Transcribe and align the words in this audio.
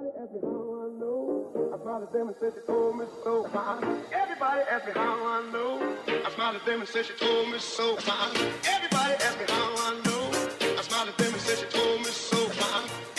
Everybody 0.00 0.16
ask 0.24 0.32
me 0.32 0.40
how 0.40 0.64
I 0.80 0.88
know. 0.96 1.20
I 1.60 1.76
smiled 1.76 2.04
at 2.08 2.12
them 2.16 2.26
and 2.32 2.36
said 2.40 2.52
she 2.56 2.62
told 2.64 2.96
me 2.96 3.04
so. 3.20 3.44
Everybody 4.08 4.60
ask 4.72 4.84
me 4.88 4.92
how 4.96 5.16
I 5.28 5.38
know. 5.52 5.76
I 6.08 6.28
smiled 6.32 6.56
at 6.56 6.64
them 6.64 6.80
and 6.80 6.88
said 6.88 7.04
she 7.04 7.12
told 7.20 7.52
me 7.52 7.58
so. 7.60 8.00
Everybody 8.64 9.14
ask 9.20 9.36
me 9.36 9.44
how 9.44 9.76
I 9.76 10.00
know. 10.00 10.24
I 10.72 10.80
smiled 10.88 11.12
at 11.12 11.16
them 11.20 11.32
and 11.36 11.42
said 11.44 11.60
she 11.60 11.68
told 11.68 12.00
me 12.00 12.08
so. 12.16 12.40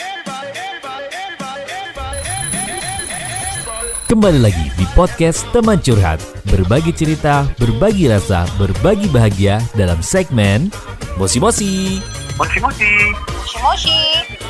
Everybody, 0.02 0.49
everybody, 0.57 1.05
everybody, 1.21 1.62
everybody, 1.70 2.19
everybody, 2.25 3.29
everybody. 3.29 3.89
Kembali 4.09 4.39
lagi 4.41 4.65
di 4.73 4.85
podcast 4.97 5.45
Teman 5.53 5.77
Curhat 5.85 6.17
Berbagi 6.49 6.97
cerita, 6.97 7.45
berbagi 7.61 8.09
rasa, 8.09 8.49
berbagi 8.57 9.05
bahagia 9.13 9.61
dalam 9.77 10.01
segmen 10.01 10.73
Mosi 11.21 11.37
Mosi 11.37 12.01
Moshi 12.41 12.57
moshi. 12.57 12.89
Moshi 13.37 13.57
moshi. 13.61 13.97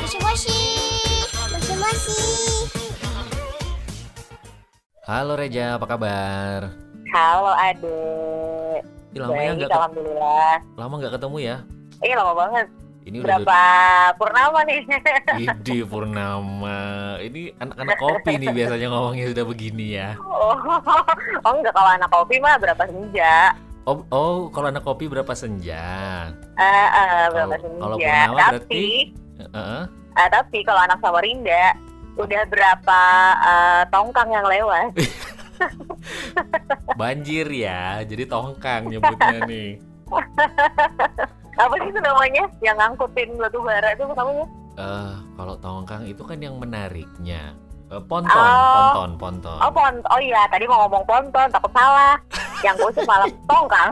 Moshi 0.00 0.18
moshi. 0.24 0.71
Halo 5.02 5.34
Reja, 5.34 5.74
apa 5.74 5.86
kabar? 5.88 6.70
Halo 7.10 7.50
adek. 7.52 8.80
Ih, 9.10 9.18
lama 9.18 9.34
ya 9.34 9.42
Baik, 9.42 9.56
nggak 9.58 9.66
ke- 9.66 9.74
alhamdulillah. 9.74 10.54
lama 10.78 10.94
nggak 10.96 11.12
ketemu 11.12 11.36
ya? 11.42 11.56
Iya 12.00 12.14
lama 12.16 12.34
banget. 12.38 12.66
Ini 13.02 13.16
udah 13.18 13.26
Berapa 13.34 13.62
purnama 14.14 14.58
nih? 14.62 14.80
Idi 15.42 15.78
Purnama. 15.82 16.78
Ini 17.18 17.50
anak-anak 17.58 17.98
kopi 17.98 18.32
nih 18.38 18.54
biasanya 18.54 18.86
ngomongnya 18.88 19.26
sudah 19.28 19.44
begini 19.44 19.86
ya. 19.92 20.14
oh, 20.22 20.54
oh 21.44 21.52
enggak 21.52 21.74
kalau 21.74 21.90
anak 21.90 22.06
kopi 22.08 22.38
mah 22.38 22.54
berapa 22.56 22.84
senja? 22.86 23.58
Oh, 23.82 24.06
oh 24.08 24.46
kalau 24.48 24.70
anak 24.70 24.86
kopi 24.86 25.10
berapa 25.10 25.34
senja? 25.34 25.82
Eh, 26.54 26.62
eh, 26.88 27.24
berapa 27.28 27.50
Kalau- 27.50 27.58
senja? 27.60 27.80
kalau 27.80 27.96
purnama 27.98 28.38
tapi, 28.38 28.46
berarti- 28.54 29.02
Heeh. 29.42 29.80
eh, 30.14 30.28
tapi 30.30 30.58
kalau 30.62 30.80
anak 30.80 30.98
Samarinda 31.02 31.74
udah 32.16 32.42
berapa 32.48 33.00
eh, 33.40 33.82
tongkang 33.88 34.28
yang 34.32 34.46
lewat? 34.46 34.92
Banjir 37.00 37.46
ya, 37.48 38.02
jadi 38.04 38.24
tongkang 38.26 38.90
nyebutnya 38.90 39.38
nih. 39.50 39.78
Apa 41.56 41.74
sih 41.80 41.88
itu 41.88 42.00
namanya? 42.00 42.44
Yang 42.60 42.76
ngangkutin 42.80 43.30
batu 43.38 43.58
bara 43.62 43.88
itu 43.94 44.04
namanya? 44.08 44.46
Eh, 44.76 45.14
kalau 45.36 45.54
tongkang 45.60 46.02
itu 46.08 46.22
kan 46.24 46.38
yang 46.40 46.56
menariknya. 46.56 47.56
Eh, 47.92 48.00
ponton, 48.02 48.32
Oh. 48.32 48.72
ponton, 48.96 49.10
ponton. 49.16 49.58
Oh 49.60 49.68
pon, 49.68 49.94
oh 50.02 50.16
iya 50.16 50.48
tadi 50.48 50.64
mau 50.64 50.88
ngomong 50.88 51.04
ponton 51.04 51.46
takut 51.46 51.68
salah. 51.70 52.16
Yang 52.64 52.74
gue 52.78 52.90
sih 52.94 53.04
malah 53.04 53.28
tongkang. 53.50 53.90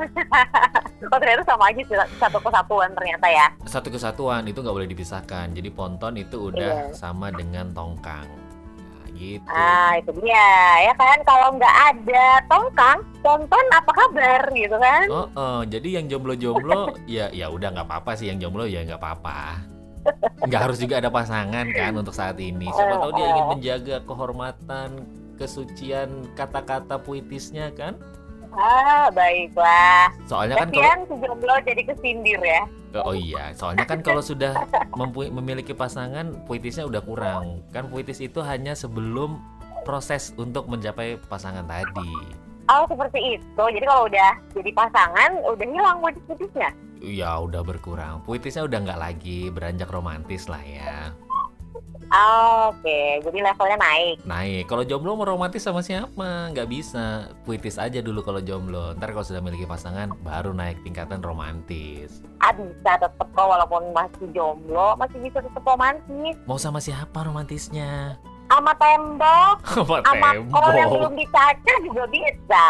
oh 1.04 1.18
ternyata 1.18 1.42
sama 1.44 1.68
aja 1.68 1.80
sih, 1.82 1.92
satu 2.16 2.38
kesatuan 2.40 2.90
ternyata 2.96 3.26
ya. 3.28 3.46
Satu 3.62 3.92
kesatuan 3.92 4.46
itu 4.46 4.56
nggak 4.58 4.72
boleh 4.72 4.88
dipisahkan. 4.88 5.52
Jadi 5.52 5.68
ponton 5.68 6.16
itu 6.16 6.48
udah 6.48 6.88
Iya. 6.88 6.96
sama 6.96 7.28
dengan 7.28 7.68
tongkang. 7.70 8.24
Nah, 8.24 9.08
gitu. 9.12 9.44
Ah 9.46 9.92
itu 9.94 10.10
dia 10.16 10.48
ya 10.82 10.94
kan 10.94 11.20
kalau 11.20 11.52
nggak 11.52 11.76
ada 11.90 12.26
tongkang, 12.46 12.98
ponton 13.20 13.64
apa 13.70 13.90
kabar 13.92 14.42
gitu 14.48 14.76
kan? 14.76 15.04
Oh, 15.08 15.28
oh, 15.30 15.60
jadi 15.62 16.00
yang 16.00 16.08
jomblo-jomblo 16.08 16.96
ya 17.04 17.28
ya 17.28 17.52
udah 17.52 17.68
nggak 17.70 17.84
apa-apa 17.84 18.16
sih 18.16 18.32
yang 18.32 18.40
jomblo 18.40 18.64
ya 18.64 18.80
nggak 18.80 18.96
apa-apa. 18.96 19.60
Nggak 20.46 20.60
harus 20.60 20.78
juga 20.80 20.98
ada 20.98 21.10
pasangan 21.12 21.66
kan 21.70 21.92
untuk 21.96 22.16
saat 22.16 22.40
ini. 22.40 22.68
Siapa 22.72 22.96
tahu 23.00 23.12
dia 23.16 23.26
ingin 23.30 23.46
menjaga 23.52 23.96
kehormatan, 24.08 24.88
kesucian 25.36 26.08
kata-kata 26.34 26.96
puitisnya 27.00 27.72
kan? 27.76 27.96
Ah 28.50 29.12
baiklah. 29.14 30.10
Soalnya 30.26 30.58
kan 30.58 30.68
kalau 30.74 31.20
jomblo 31.22 31.54
jadi 31.62 31.82
kesindir 31.86 32.40
ya. 32.42 32.66
Oh 33.06 33.14
iya, 33.14 33.54
soalnya 33.54 33.86
kan 33.86 34.02
kalau 34.02 34.18
sudah 34.18 34.66
memiliki 35.30 35.70
pasangan, 35.70 36.42
puitisnya 36.50 36.82
udah 36.90 36.98
kurang. 36.98 37.62
Kan 37.70 37.86
puitis 37.86 38.18
itu 38.18 38.42
hanya 38.42 38.74
sebelum 38.74 39.38
proses 39.86 40.34
untuk 40.34 40.66
mencapai 40.66 41.14
pasangan 41.30 41.62
tadi. 41.70 42.10
Oh 42.66 42.86
seperti 42.90 43.38
itu. 43.38 43.62
Jadi 43.62 43.84
kalau 43.86 44.10
udah 44.10 44.30
jadi 44.50 44.70
pasangan, 44.74 45.30
udah 45.46 45.66
hilang 45.70 45.98
modus-modusnya. 46.02 46.70
Ya 47.00 47.36
udah 47.36 47.64
berkurang. 47.64 48.20
Puitisnya 48.22 48.62
udah 48.62 48.78
nggak 48.80 49.00
lagi 49.00 49.48
beranjak 49.48 49.88
romantis 49.88 50.46
lah 50.46 50.60
ya. 50.60 51.10
Ah, 52.10 52.74
Oke, 52.74 53.22
jadi 53.22 53.38
levelnya 53.38 53.78
naik. 53.78 54.16
Naik. 54.26 54.64
Kalau 54.66 54.82
jomblo 54.82 55.14
mau 55.14 55.22
romantis 55.22 55.62
sama 55.62 55.78
siapa? 55.78 56.50
Nggak 56.50 56.66
bisa. 56.66 57.30
Puitis 57.46 57.78
aja 57.78 58.02
dulu 58.02 58.26
kalau 58.26 58.42
jomblo. 58.42 58.98
Ntar 58.98 59.14
kalau 59.14 59.22
sudah 59.22 59.38
memiliki 59.38 59.62
pasangan, 59.62 60.10
baru 60.20 60.50
naik 60.50 60.82
tingkatan 60.82 61.22
romantis. 61.22 62.18
Ah 62.42 62.50
bisa 62.50 62.98
tetep 62.98 63.28
kok 63.30 63.46
walaupun 63.46 63.94
masih 63.94 64.26
jomblo, 64.34 64.98
masih 64.98 65.22
bisa 65.22 65.38
tetep 65.38 65.62
romantis. 65.62 66.34
Mau 66.50 66.58
sama 66.58 66.82
siapa 66.82 67.22
romantisnya? 67.22 68.18
Sama 68.50 68.74
tembok, 68.74 69.56
Sama 69.78 70.02
sama 70.02 70.28
orang 70.50 70.74
yang 70.74 70.90
tembok. 70.90 70.94
belum 70.98 71.12
dicaca 71.14 71.74
juga 71.86 72.04
bisa. 72.10 72.64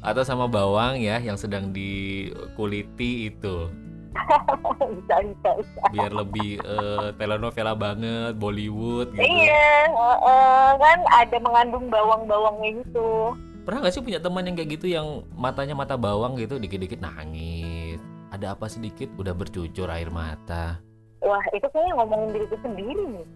Atau 0.00 0.22
sama 0.22 0.44
bawang 0.44 0.96
ya, 0.96 1.18
yang 1.18 1.34
sedang 1.34 1.70
dikuliti 1.70 3.28
itu. 3.28 3.68
bisa, 4.14 5.14
bisa, 5.20 5.48
bisa. 5.58 5.80
biar 5.90 6.14
lebih 6.14 6.62
eh, 6.62 7.08
telenovela 7.14 7.74
banget 7.74 8.38
Bollywood 8.38 9.10
gitu 9.10 9.20
Iya, 9.20 9.90
heeh, 9.90 10.66
kan 10.78 10.98
ada 11.12 11.36
mengandung 11.42 11.90
bawang-bawangnya 11.90 12.78
gitu. 12.80 13.34
pernah 13.64 13.82
nggak 13.82 13.90
sih 13.90 14.04
punya 14.04 14.22
teman 14.22 14.46
yang 14.46 14.54
kayak 14.54 14.70
gitu 14.70 14.86
yang 14.86 15.06
matanya 15.32 15.74
mata 15.74 15.96
bawang 15.96 16.36
gitu 16.36 16.60
dikit-dikit 16.60 17.02
nangis 17.02 17.98
ada 18.30 18.52
apa 18.52 18.68
sedikit 18.68 19.10
udah 19.16 19.32
bercucur 19.32 19.88
air 19.88 20.12
mata 20.12 20.78
Wah, 21.18 21.40
itu 21.50 21.64
kayaknya 21.72 21.96
ngomongin 21.96 22.28
diriku 22.36 22.56
sendiri 22.60 23.02
nih. 23.08 23.26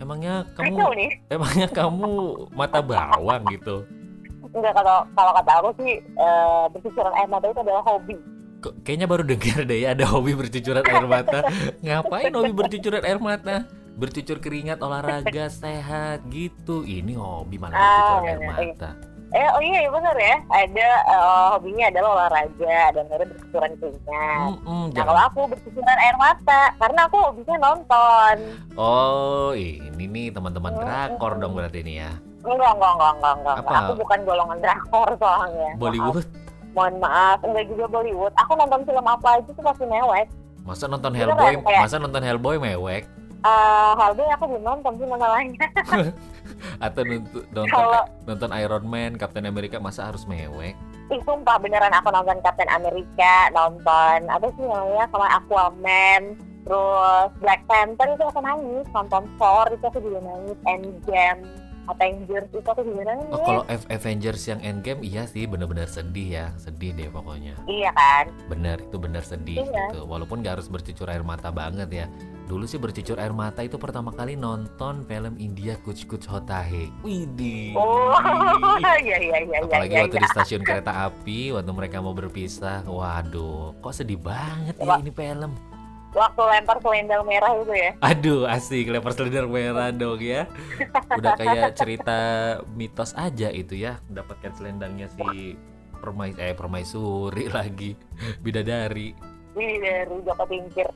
emangnya 0.00 0.48
Kacau 0.56 0.72
kamu 0.82 0.98
nih. 0.98 1.10
emangnya 1.30 1.68
kamu 1.70 2.10
mata 2.50 2.80
bawang 2.80 3.42
gitu 3.52 3.86
Enggak 4.52 4.72
kalau 4.76 4.96
kalau 5.16 5.32
kata 5.40 5.52
aku 5.64 5.70
sih 5.80 5.92
eh, 6.00 6.64
bercucuran 6.72 7.12
air 7.16 7.28
mata 7.28 7.46
itu 7.48 7.60
adalah 7.60 7.84
hobi. 7.84 8.16
Kok, 8.62 8.74
kayaknya 8.86 9.06
baru 9.10 9.22
dengar 9.26 9.58
deh 9.66 9.78
ya 9.82 9.88
ada 9.90 10.04
hobi 10.06 10.32
bercucuran 10.38 10.84
air 10.86 11.06
mata 11.08 11.40
ngapain 11.84 12.30
hobi 12.30 12.52
bercucuran 12.54 13.02
air 13.02 13.18
mata 13.18 13.66
bercucur 13.92 14.38
keringat 14.40 14.80
olahraga 14.80 15.50
sehat 15.52 16.24
gitu 16.32 16.80
ini 16.86 17.12
hobi 17.12 17.60
malah 17.60 17.76
bercucuran 17.76 18.22
Ah, 18.22 18.30
air 18.30 18.40
iya. 18.40 18.48
mata 18.48 18.90
Eh, 19.32 19.48
oh 19.56 19.64
iya, 19.64 19.88
iya 19.88 19.90
benar 19.90 20.12
ya. 20.20 20.36
Ada 20.52 20.88
eh, 21.08 21.44
hobinya 21.56 21.88
adalah 21.88 22.08
olahraga 22.20 22.80
dan 22.92 23.04
ada 23.08 23.24
bercucuran 23.24 23.72
keringat. 23.80 24.40
Mm-mm, 24.44 24.68
Nah, 24.68 24.92
jangan 24.92 25.08
kalau 25.08 25.22
aku 25.24 25.40
bercucuran 25.56 25.98
air 26.04 26.16
mata 26.20 26.62
karena 26.76 27.00
aku 27.08 27.16
hobinya 27.16 27.56
nonton. 27.64 28.36
Oh, 28.76 29.56
ini 29.56 30.04
nih 30.04 30.36
teman-teman 30.36 30.76
drakor 30.76 31.32
oh. 31.32 31.38
dong 31.40 31.56
berarti 31.56 31.80
ini 31.80 32.04
ya. 32.04 32.12
Enggak, 32.42 32.72
enggak, 32.72 32.92
enggak, 32.92 33.12
enggak, 33.14 33.34
enggak. 33.38 33.56
Apa? 33.58 33.72
Aku 33.80 33.92
bukan 33.96 34.18
golongan 34.22 34.58
drakor 34.58 35.08
soalnya. 35.16 35.70
Maaf. 35.70 35.80
Bollywood. 35.80 36.26
Mohon 36.72 36.94
maaf, 36.98 37.38
enggak 37.44 37.64
juga 37.68 37.84
Bollywood. 37.86 38.32
Aku 38.36 38.52
nonton 38.54 38.80
film 38.82 39.04
apa 39.04 39.28
aja 39.38 39.48
tuh 39.48 39.62
pasti 39.62 39.84
mewek. 39.86 40.26
Masa 40.62 40.84
nonton 40.86 41.10
Beneran, 41.10 41.34
Hellboy, 41.34 41.54
kayak- 41.60 41.82
masa 41.82 41.96
nonton 41.98 42.22
Hellboy 42.22 42.56
mewek 42.56 43.02
Eh, 43.42 43.92
Hellboy 43.98 44.30
aku 44.30 44.44
belum 44.46 44.62
nonton 44.62 44.92
sih 44.94 45.06
masalahnya. 45.10 45.66
atau 46.86 47.02
nonton 47.02 47.42
nonton, 47.50 47.66
Kalau- 47.66 48.06
nonton 48.22 48.50
Iron 48.54 48.84
Man, 48.86 49.18
Captain 49.18 49.42
America 49.44 49.82
masa 49.82 50.06
harus 50.06 50.22
mewek? 50.24 50.78
Ih, 51.10 51.20
sumpah 51.26 51.58
beneran 51.58 51.90
aku 51.90 52.08
nonton 52.08 52.38
Captain 52.40 52.70
America, 52.70 53.50
nonton 53.50 54.30
apa 54.30 54.46
sih 54.46 54.62
namanya 54.62 55.10
sama 55.10 55.26
Aquaman, 55.34 56.22
terus 56.62 57.28
Black 57.42 57.66
Panther 57.66 58.14
itu 58.14 58.22
aku 58.22 58.40
nangis, 58.40 58.86
nonton 58.94 59.26
Thor 59.34 59.66
itu 59.68 59.84
aku 59.84 59.98
juga 59.98 60.22
nangis, 60.22 60.58
Endgame, 60.62 61.42
Avengers 61.90 62.46
itu 62.54 62.62
aku 62.62 62.82
nangis. 62.86 63.32
Oh, 63.34 63.42
kalau 63.42 63.62
Avengers 63.66 64.42
yang 64.46 64.60
Endgame 64.62 65.02
iya 65.02 65.26
sih 65.26 65.50
bener-bener 65.50 65.90
sedih 65.90 66.28
ya, 66.30 66.46
sedih 66.54 66.94
deh 66.94 67.10
pokoknya. 67.10 67.58
Iya 67.66 67.90
kan? 67.90 68.30
Bener, 68.46 68.78
itu 68.78 68.96
bener 69.02 69.22
sedih 69.26 69.66
Iya. 69.66 69.90
gitu. 69.90 70.06
Walaupun 70.06 70.46
gak 70.46 70.62
harus 70.62 70.70
bercucur 70.70 71.10
air 71.10 71.26
mata 71.26 71.50
banget 71.50 71.90
ya. 71.90 72.06
Dulu 72.46 72.68
sih 72.70 72.78
bercucur 72.78 73.18
air 73.18 73.34
mata 73.34 73.66
itu 73.66 73.80
pertama 73.82 74.14
kali 74.14 74.38
nonton 74.38 75.02
film 75.10 75.34
India 75.42 75.74
Kuch 75.82 76.06
Kuch 76.06 76.26
Hotahe. 76.30 76.86
Widih. 77.02 77.74
Oh, 77.74 78.14
iya 78.82 78.94
iya 79.02 79.16
iya 79.18 79.38
iya. 79.42 79.58
Apalagi 79.66 79.94
iya, 79.94 80.02
waktu 80.06 80.16
iya. 80.20 80.22
di 80.22 80.28
stasiun 80.30 80.62
kereta 80.62 80.92
api, 81.10 81.50
waktu 81.50 81.72
mereka 81.74 81.98
mau 81.98 82.14
berpisah, 82.14 82.86
waduh, 82.86 83.74
kok 83.82 83.94
sedih 83.96 84.20
banget 84.22 84.78
ya 84.78 85.02
ini 85.02 85.10
film. 85.10 85.71
Waktu 86.12 86.42
lempar 86.44 86.76
selendang 86.84 87.24
merah 87.24 87.56
itu 87.56 87.72
ya. 87.72 87.90
Aduh, 88.04 88.44
asik, 88.44 88.92
lempar 88.92 89.16
selendang 89.16 89.48
merah 89.48 89.88
dong 89.88 90.20
ya. 90.20 90.44
Udah 91.16 91.32
kayak 91.40 91.72
cerita 91.80 92.18
mitos 92.76 93.16
aja 93.16 93.48
itu 93.48 93.80
ya, 93.80 93.96
mendapatkan 94.12 94.52
selendangnya 94.52 95.08
si 95.08 95.56
permai 96.04 96.36
eh 96.36 96.52
permaisuri 96.52 97.48
lagi, 97.56 97.96
bidadari. 98.44 99.16
Ini 99.56 99.74
dari 99.80 100.16
Joko 100.20 100.44
Tingkir. 100.44 100.88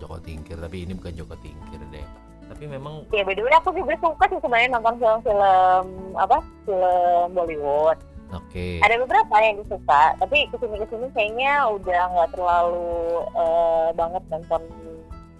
Joko 0.00 0.16
Tingkir, 0.24 0.56
tapi 0.56 0.88
ini 0.88 0.96
bukan 0.96 1.12
Joko 1.12 1.36
Tingkir 1.36 1.80
deh. 1.92 2.06
Tapi 2.46 2.64
memang 2.70 3.04
Ya 3.10 3.26
by 3.26 3.34
the 3.34 3.42
way 3.42 3.52
aku 3.58 3.74
juga 3.74 3.98
suka 3.98 4.24
sih 4.30 4.38
sebenarnya 4.38 4.78
nonton 4.78 4.94
film-film 5.02 6.16
apa 6.16 6.40
film 6.64 7.28
Bollywood. 7.36 7.98
Oke. 8.30 8.66
Ada 8.80 8.96
beberapa 8.98 9.34
yang 9.38 9.60
disuka, 9.60 10.02
tapi 10.16 10.46
ke 10.46 10.56
sini 10.56 10.76
ke 10.76 10.86
sini 10.86 11.06
kayaknya 11.12 11.52
udah 11.68 12.02
nggak 12.08 12.30
terlalu 12.32 12.90
eh, 13.34 13.88
banget 13.92 14.22
nonton 14.26 14.62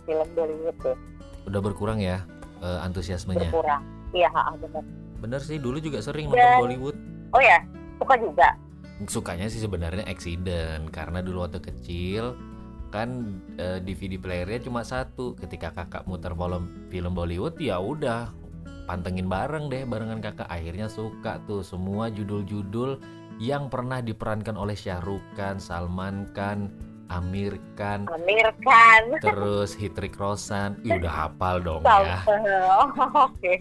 film 0.05 0.29
Bollywood 0.33 0.77
deh. 0.81 0.97
Udah 1.45 1.61
berkurang 1.61 1.99
ya. 1.99 2.23
eh, 2.57 2.79
antusiasmenya. 2.81 3.53
berkurang 3.53 3.83
iya 4.11 4.33
ha, 4.33 4.57
bener 5.21 5.39
sih, 5.41 5.61
dulu 5.61 5.77
juga 5.77 6.01
sering 6.01 6.29
Dan- 6.29 6.41
nonton 6.41 6.61
Bollywood. 6.63 6.97
oh 7.31 7.43
ya 7.43 7.61
suka 7.99 8.17
juga 8.17 8.49
Sukanya 9.05 9.45
sih 9.47 9.61
sebenarnya 9.61 10.09
accident 10.09 10.89
karena 10.89 11.21
dulu 11.21 11.45
waktu 11.45 11.61
kecil 11.61 12.33
kan 12.89 13.29
eh, 13.61 13.77
DVD 13.79 14.17
playernya 14.17 14.65
cuma 14.65 14.81
satu. 14.83 15.37
Ketika 15.37 15.69
kakak 15.71 16.09
muter 16.09 16.33
film 16.33 16.65
film 16.89 17.13
Bollywood 17.13 17.61
ya 17.61 17.77
udah 17.77 18.33
pantengin 18.87 19.27
bareng 19.27 19.69
deh 19.69 19.83
barengan 19.85 20.23
kakak. 20.23 20.49
Akhirnya 20.49 20.87
suka 20.87 21.43
tuh 21.45 21.61
semua 21.67 22.09
judul-judul 22.09 23.03
yang 23.43 23.69
pernah 23.69 24.01
diperankan 24.01 24.57
oleh 24.57 24.73
Shah 24.73 25.03
Rukh 25.05 25.23
Khan, 25.37 25.61
Salman 25.61 26.31
Khan, 26.33 26.73
Amir 27.13 27.61
Khan, 27.77 28.09
Amir 28.09 28.49
Khan 28.65 29.03
terus 29.21 29.77
Hitrik 29.77 30.17
Roshan. 30.17 30.81
Ih, 30.83 30.97
udah 30.97 31.13
hafal 31.13 31.61
dong 31.61 31.83
ya. 31.85 32.25
Oke. 33.13 33.55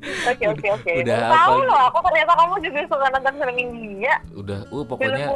Oke 0.00 0.44
oke 0.48 0.66
oke. 0.80 0.92
Udah 1.04 1.28
Tahu 1.28 1.60
loh, 1.68 1.80
aku 1.92 1.98
ternyata 2.08 2.32
kamu 2.32 2.54
juga 2.64 2.80
suka 2.88 3.06
nonton 3.12 3.34
film 3.36 3.56
India, 3.60 4.14
Udah, 4.32 4.64
uh 4.72 4.84
pokoknya 4.88 5.28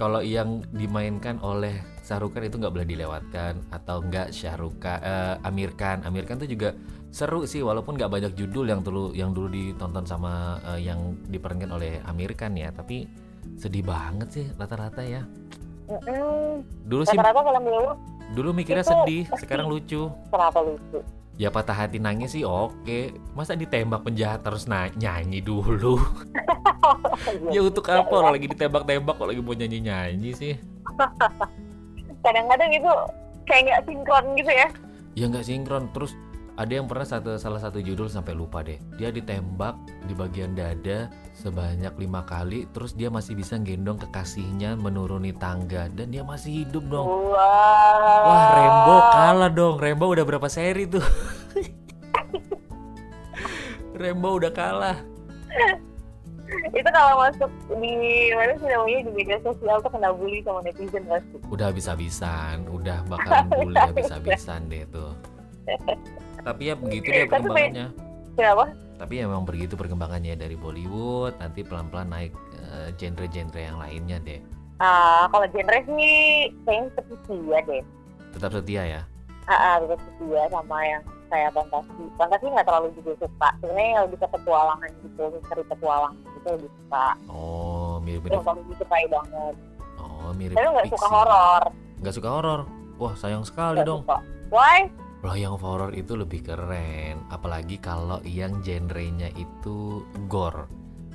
kalau 0.00 0.20
yang 0.24 0.64
dimainkan 0.72 1.36
oleh 1.44 1.76
Shahrukh 2.12 2.36
Khan 2.36 2.44
itu 2.44 2.60
nggak 2.60 2.74
boleh 2.76 2.84
dilewatkan 2.84 3.52
atau 3.72 4.04
enggak 4.04 4.36
Shahrukh 4.36 4.76
Khan, 4.76 5.00
eh, 5.00 5.48
Amir 5.48 5.72
Khan, 5.72 6.04
Amir 6.04 6.28
Khan 6.28 6.36
tuh 6.36 6.44
juga 6.44 6.76
seru 7.08 7.48
sih 7.48 7.64
walaupun 7.64 7.96
nggak 7.96 8.12
banyak 8.12 8.32
judul 8.36 8.68
yang 8.68 8.84
dulu 8.84 9.16
yang 9.16 9.32
dulu 9.32 9.48
ditonton 9.48 10.04
sama 10.04 10.60
eh, 10.76 10.84
yang 10.84 11.16
diperankan 11.32 11.72
oleh 11.72 12.04
Amir 12.04 12.36
Khan 12.36 12.52
ya, 12.52 12.68
tapi 12.68 13.08
sedih 13.56 13.80
banget 13.80 14.28
sih 14.28 14.46
rata-rata 14.60 15.00
ya. 15.00 15.24
Dulu 16.84 17.02
sih 17.08 17.16
Rata-rata 17.16 17.96
dulu 18.32 18.48
mikirnya 18.52 18.84
sedih, 18.84 19.24
pasti- 19.24 19.48
sekarang 19.48 19.72
lucu. 19.72 20.12
kenapa 20.28 20.60
lucu? 20.60 21.00
Ya 21.40 21.48
patah 21.48 21.72
hati 21.72 21.96
nangis 21.96 22.36
sih 22.36 22.44
oke, 22.44 23.16
masa 23.32 23.56
ditembak 23.56 24.04
penjahat 24.04 24.44
terus 24.44 24.68
na- 24.68 24.92
nyanyi 24.92 25.40
dulu? 25.40 25.96
ya 27.56 27.64
untuk 27.64 27.88
apa 27.88 28.12
orang 28.12 28.36
lagi 28.36 28.52
ditembak-tembak 28.52 29.16
kok 29.16 29.28
lagi 29.32 29.40
mau 29.40 29.56
nyanyi-nyanyi 29.56 30.30
sih? 30.36 30.54
Kadang-kadang 32.22 32.70
itu 32.70 32.92
kayak 33.44 33.62
nggak 33.66 33.82
sinkron 33.86 34.24
gitu 34.38 34.50
ya. 34.50 34.68
ya 35.18 35.24
nggak 35.28 35.46
sinkron. 35.46 35.84
Terus 35.90 36.14
ada 36.54 36.72
yang 36.72 36.86
pernah 36.86 37.06
satu 37.08 37.34
salah 37.40 37.58
satu 37.58 37.82
judul 37.82 38.06
sampai 38.06 38.32
lupa 38.32 38.62
deh. 38.62 38.78
Dia 38.96 39.10
ditembak 39.10 39.74
di 40.06 40.14
bagian 40.14 40.54
dada 40.54 41.10
sebanyak 41.32 41.96
lima 41.96 42.22
kali 42.28 42.68
terus 42.70 42.92
dia 42.92 43.08
masih 43.08 43.34
bisa 43.34 43.56
gendong 43.56 43.96
kekasihnya 43.98 44.76
menuruni 44.76 45.32
tangga 45.32 45.88
dan 45.90 46.12
dia 46.12 46.22
masih 46.22 46.64
hidup 46.64 46.84
dong. 46.92 47.08
Wah. 47.08 48.26
wah 48.26 48.46
Rembo 48.54 48.96
kalah 49.10 49.50
dong. 49.50 49.76
Rembo 49.80 50.06
udah 50.12 50.24
berapa 50.28 50.46
seri 50.46 50.86
tuh? 50.86 51.02
Rembo 54.00 54.40
udah 54.40 54.52
kalah 54.52 54.96
Itu 56.78 56.88
kalau 56.88 57.14
masuk 57.18 57.50
di 57.72 57.94
mana 58.32 58.52
sih 58.54 58.66
namanya 58.66 59.00
di 59.04 59.12
media 59.12 59.38
sosial 59.40 59.76
tuh 59.78 59.90
kena 59.90 60.10
bully 60.10 60.40
sama 60.40 60.60
netizen 60.60 61.04
pasti. 61.04 61.36
udah 61.46 61.66
habis-habisan 61.68 62.56
udah 62.68 62.98
bakalan 63.06 63.46
bully 63.48 63.78
habis-habisan 63.88 64.66
deh 64.66 64.84
tuh 64.88 65.12
tapi 66.42 66.62
ya 66.68 66.74
begitu 66.74 67.06
deh 67.06 67.24
perkembangannya 67.24 67.88
Kenapa? 68.32 68.64
tapi 68.96 69.14
emang 69.20 69.44
begitu 69.44 69.74
perkembangannya 69.74 70.34
dari 70.34 70.54
Bollywood 70.54 71.36
nanti 71.36 71.62
pelan-pelan 71.62 72.08
naik 72.08 72.32
eh, 72.56 72.90
genre-genre 72.94 73.60
yang 73.60 73.78
lainnya 73.78 74.18
deh 74.18 74.40
Ah, 74.76 75.30
kalau 75.30 75.46
genre 75.46 75.78
sih 75.86 76.14
kayaknya 76.66 76.90
seperti 76.90 77.14
setia 77.22 77.58
deh. 77.62 77.82
tetap 78.32 78.50
setia 78.50 78.82
ya 78.82 79.02
Ah, 79.44 79.54
ah, 79.54 79.74
tetap 79.82 79.98
setia 80.06 80.42
sama 80.48 80.78
yang 80.82 81.02
kayak 81.26 81.50
fantasi. 81.50 82.04
Fantasi 82.14 82.44
nggak 82.46 82.66
terlalu 82.66 82.88
juga 82.94 83.12
suka. 83.18 83.48
Sebenarnya 83.58 83.98
lebih 84.06 84.18
ke 84.20 84.28
petualangan 84.30 84.90
gitu, 85.02 85.22
misteri 85.32 85.62
petualangan 85.66 86.14
gitu 86.22 86.48
lebih 86.54 86.70
suka. 86.76 87.06
oh 87.26 87.94
Itu 87.98 88.04
mirip-mirip 88.04 88.34
yang 88.34 88.46
paling 88.46 88.66
disukai 88.70 89.06
banget. 89.10 89.54
oh 89.98 90.30
mirip 90.34 90.54
Tapi 90.54 90.66
nggak 90.68 90.88
suka 90.90 91.06
horor. 91.08 91.62
nggak 92.02 92.14
suka 92.14 92.28
horor 92.28 92.60
wah 92.98 93.14
sayang 93.14 93.42
sekali 93.42 93.78
Nggak 93.78 93.88
dong 93.88 94.02
suka. 94.02 94.18
Why? 94.50 94.78
Loh 95.22 95.36
yang 95.38 95.54
horor 95.54 95.94
itu 95.94 96.18
lebih 96.18 96.42
keren 96.42 97.22
apalagi 97.30 97.78
kalau 97.78 98.18
yang 98.26 98.58
genrenya 98.60 99.30
itu 99.34 100.02
gore 100.26 100.66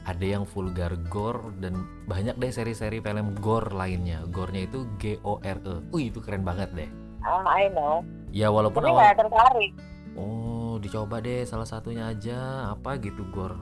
ada 0.07 0.23
yang 0.23 0.47
vulgar 0.47 0.95
gore 1.11 1.51
dan 1.59 1.83
banyak 2.07 2.39
deh 2.39 2.47
seri-seri 2.47 3.03
film 3.03 3.35
gore 3.37 3.67
lainnya 3.75 4.23
gore-nya 4.31 4.63
itu 4.63 4.87
G 4.95 5.19
O 5.27 5.43
R 5.43 5.59
E 5.59 5.75
Wih 5.91 6.07
itu 6.07 6.23
keren 6.23 6.47
banget 6.47 6.71
deh 6.71 6.87
Ah, 7.19 7.43
I 7.49 7.69
know. 7.69 8.01
ya 8.29 8.47
walaupun 8.47 8.81
Tapi 8.81 8.91
awal 8.91 9.15
tertarik. 9.15 9.71
oh 10.13 10.75
dicoba 10.77 11.17
deh 11.17 11.41
salah 11.43 11.65
satunya 11.65 12.07
aja 12.07 12.37
apa 12.71 12.97
gitu 12.97 13.23
gore 13.31 13.57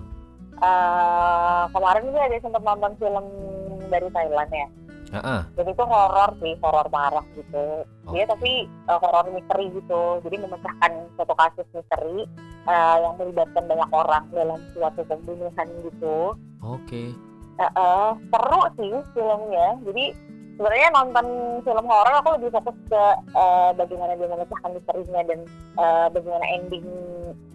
Eh, 0.56 1.64
kemarin 1.70 2.08
juga 2.08 2.20
ada 2.24 2.38
sempat 2.40 2.64
nonton 2.64 2.92
film 2.96 3.26
dari 3.86 4.08
Thailand 4.10 4.48
ya. 4.50 4.68
Heeh. 5.12 5.42
Jadi 5.54 5.70
itu 5.70 5.84
horor 5.84 6.32
sih, 6.40 6.54
horor 6.60 6.88
marah 6.90 7.26
gitu. 7.36 7.84
Oh. 8.08 8.12
Dia 8.12 8.24
tapi 8.24 8.64
eh, 8.64 8.98
horor 8.98 9.28
misteri 9.30 9.68
gitu. 9.70 10.02
Jadi 10.24 10.36
memecahkan 10.40 10.92
suatu 11.14 11.36
kasus 11.36 11.68
misteri 11.72 12.24
eh, 12.66 12.96
yang 12.98 13.20
melibatkan 13.20 13.68
banyak 13.68 13.90
orang 13.92 14.24
dalam 14.32 14.60
suatu 14.72 15.04
pembunuhan 15.04 15.68
gitu. 15.84 16.40
oke 16.64 17.04
Eh, 17.56 17.72
eh, 17.72 18.10
seru 18.32 18.62
sih 18.76 18.92
filmnya. 19.12 19.68
Jadi 19.84 20.06
sebenarnya 20.56 20.90
nonton 20.96 21.26
film 21.68 21.86
horor 21.86 22.16
aku 22.16 22.30
lebih 22.40 22.50
fokus 22.56 22.78
ke 22.88 23.04
eh, 23.36 23.70
bagaimana 23.76 24.12
dia 24.16 24.28
memecahkan 24.32 24.72
misterinya 24.72 25.22
dan 25.28 25.40
eh, 25.80 26.08
bagaimana 26.12 26.46
ending 26.56 26.88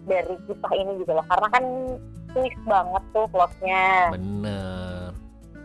dari 0.05 0.35
kisah 0.45 0.73
ini 0.77 0.91
gitu 1.01 1.11
loh. 1.13 1.25
Karena 1.25 1.47
kan 1.49 1.63
twist 2.31 2.61
banget 2.65 3.03
tuh 3.11 3.25
plotnya. 3.33 3.85
bener 4.15 5.09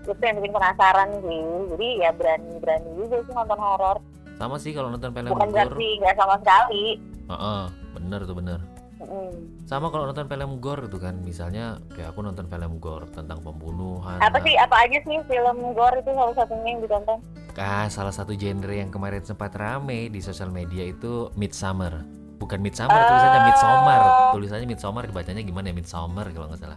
Itu 0.07 0.23
yang 0.23 0.39
bikin 0.39 0.55
penasaran 0.55 1.11
sih. 1.23 1.45
Jadi 1.75 1.89
ya 2.01 2.11
berani-berani 2.15 2.89
juga 2.97 3.17
sih 3.25 3.35
nonton 3.35 3.61
horor. 3.61 3.99
sama 4.37 4.61
sih 4.61 4.77
kalau 4.77 4.93
nonton 4.93 5.17
film 5.17 5.33
Bukan 5.33 5.49
gore 5.49 5.57
berarti 5.57 5.89
nggak 5.97 6.17
sama 6.21 6.37
sekali. 6.45 7.01
Heeh, 7.27 7.63
bener 7.97 8.21
tuh 8.29 8.37
bener 8.37 8.76
Mm. 9.07 9.67
sama 9.67 9.89
kalau 9.89 10.11
nonton 10.11 10.27
film 10.27 10.59
gore 10.59 10.87
tuh 10.87 10.99
kan 10.99 11.15
misalnya 11.23 11.79
kayak 11.95 12.11
aku 12.11 12.27
nonton 12.27 12.47
film 12.47 12.73
gore 12.79 13.07
tentang 13.11 13.39
pembunuhan 13.39 14.19
Apa 14.19 14.43
sih? 14.43 14.55
Apa 14.59 14.83
aja 14.83 14.99
sih 15.03 15.19
film 15.27 15.57
gore 15.75 15.99
itu 16.03 16.11
salah 16.11 16.35
satunya 16.35 16.69
yang 16.75 16.81
ditonton? 16.83 17.19
Ah, 17.57 17.89
salah 17.89 18.13
satu 18.13 18.37
genre 18.37 18.69
yang 18.69 18.93
kemarin 18.93 19.25
sempat 19.25 19.57
rame 19.57 20.13
di 20.13 20.21
sosial 20.21 20.53
media 20.53 20.85
itu 20.85 21.33
Midsummer. 21.41 22.05
Bukan 22.37 22.61
Midsummer, 22.61 22.93
tulisannya 23.01 23.41
Oh. 23.41 23.47
Midsommar. 23.49 24.01
Tulisannya 24.37 24.67
Midsommar 24.69 25.03
dibacanya 25.09 25.41
gimana 25.41 25.73
ya? 25.73 25.75
Midsummer 25.75 26.27
kalau 26.37 26.53
nggak 26.53 26.61
salah. 26.61 26.77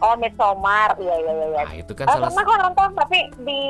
Oh, 0.00 0.16
Midsommar. 0.16 0.96
Iya, 0.96 1.14
iya, 1.14 1.32
iya. 1.32 1.46
iya. 1.52 1.62
Nah, 1.68 1.74
itu 1.76 1.92
kan 1.92 2.04
Oh, 2.08 2.12
salah 2.16 2.32
pernah 2.32 2.58
nonton 2.66 2.88
tapi 2.96 3.18
di 3.44 3.60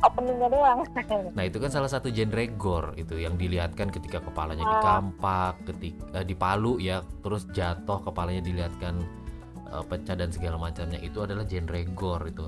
openingnya 0.00 0.48
doang. 0.48 0.78
Nah, 1.36 1.44
itu 1.46 1.58
kan 1.58 1.70
salah 1.70 1.90
satu 1.90 2.08
genre 2.10 2.44
gore 2.54 2.94
itu 2.94 3.18
yang 3.18 3.34
dilihatkan 3.34 3.90
ketika 3.90 4.22
kepalanya 4.22 4.62
Ah. 4.62 4.72
dikampak, 4.78 5.54
ketika 5.66 6.22
dipalu 6.22 6.78
ya, 6.78 7.02
terus 7.22 7.46
jatuh 7.50 7.98
kepalanya 8.02 8.42
dilihatkan 8.42 9.02
eh, 9.68 9.84
pecah 9.84 10.14
dan 10.14 10.30
segala 10.30 10.56
macamnya. 10.56 10.96
Itu 10.98 11.26
adalah 11.26 11.42
genre 11.44 11.80
gore 11.92 12.30
itu. 12.30 12.46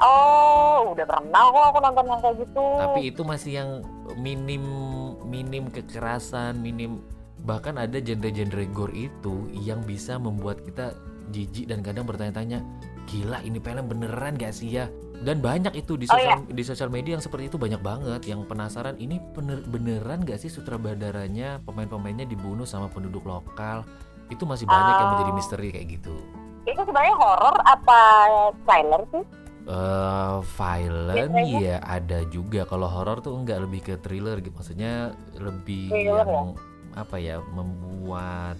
Oh, 0.00 0.96
udah 0.96 1.04
pernah 1.04 1.42
kok 1.46 1.64
aku 1.70 1.78
nonton 1.78 2.04
yang 2.08 2.20
kayak 2.20 2.36
gitu. 2.40 2.64
Tapi 2.80 3.00
itu 3.12 3.22
masih 3.22 3.52
yang 3.52 3.70
minim 4.16 4.64
minim 5.22 5.68
kekerasan, 5.68 6.56
minim 6.56 7.04
bahkan 7.40 7.76
ada 7.76 8.00
genre-genre 8.00 8.64
gore 8.68 8.92
itu 8.92 9.48
yang 9.56 9.80
bisa 9.84 10.16
membuat 10.16 10.60
kita 10.60 10.92
jijik 11.30 11.66
dan 11.66 11.80
kadang 11.80 12.04
bertanya-tanya, 12.04 12.60
gila 13.06 13.40
ini 13.40 13.58
film 13.58 13.86
beneran 13.86 14.34
gak 14.34 14.50
sih 14.50 14.70
ya? 14.70 14.90
Dan 15.20 15.38
banyak 15.38 15.76
itu 15.76 16.00
di 16.00 16.08
Oh, 16.08 16.16
sosial 16.16 16.48
di 16.48 16.62
sosial 16.64 16.88
media 16.88 17.12
yang 17.12 17.20
seperti 17.20 17.52
itu 17.52 17.60
banyak 17.60 17.78
banget 17.78 18.24
yang 18.24 18.44
penasaran 18.44 18.96
ini 18.96 19.20
bener 19.32 19.60
beneran 19.64 20.24
gak 20.24 20.40
sih 20.40 20.48
sutradaranya 20.48 21.60
pemain-pemainnya 21.62 22.24
dibunuh 22.24 22.64
sama 22.64 22.88
penduduk 22.88 23.22
lokal? 23.22 23.84
Itu 24.26 24.46
masih 24.46 24.64
banyak 24.64 24.96
yang 24.96 25.10
menjadi 25.10 25.30
Oh. 25.30 25.36
misteri 25.36 25.68
kayak 25.70 25.88
gitu. 25.90 26.16
itu 26.62 26.76
sebenarnya 26.76 27.16
horor 27.16 27.56
apa 27.64 28.00
trailer 28.62 29.02
sih? 29.10 29.24
eh 29.64 30.36
violent 30.56 31.30
Genrenya? 31.30 31.58
ya 31.58 31.76
ada 31.80 32.24
juga 32.26 32.64
kalau 32.64 32.84
horor 32.84 33.20
tuh 33.20 33.36
enggak 33.36 33.64
lebih 33.64 33.80
ke 33.80 33.94
thriller 33.96 34.40
gitu 34.40 34.52
maksudnya 34.52 35.12
lebih 35.36 35.88
Thriller 35.88 36.26
yang 36.26 36.48
apa 36.92 37.16
ya 37.16 37.38
membuat 37.52 38.56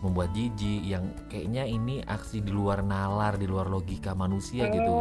membuat 0.00 0.32
jijik 0.32 0.80
yang 0.82 1.04
kayaknya 1.28 1.64
ini 1.64 2.00
aksi 2.02 2.40
di 2.40 2.48
luar 2.48 2.80
nalar 2.80 3.36
di 3.36 3.44
luar 3.44 3.68
logika 3.68 4.12
manusia 4.12 4.66
gitu 4.66 4.92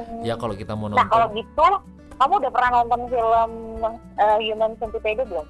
Hmm. 0.00 0.24
ya 0.24 0.34
kalau 0.34 0.56
kita 0.56 0.72
mau 0.72 0.88
Nah, 0.88 1.04
kalau 1.04 1.28
nonton 1.28 1.38
gitu, 1.38 1.66
kamu 2.16 2.32
udah 2.40 2.50
pernah 2.50 2.70
nonton 2.74 3.00
film 3.06 3.50
eh, 4.16 4.38
Human 4.42 4.72
Centipede 4.76 5.22
belum? 5.24 5.46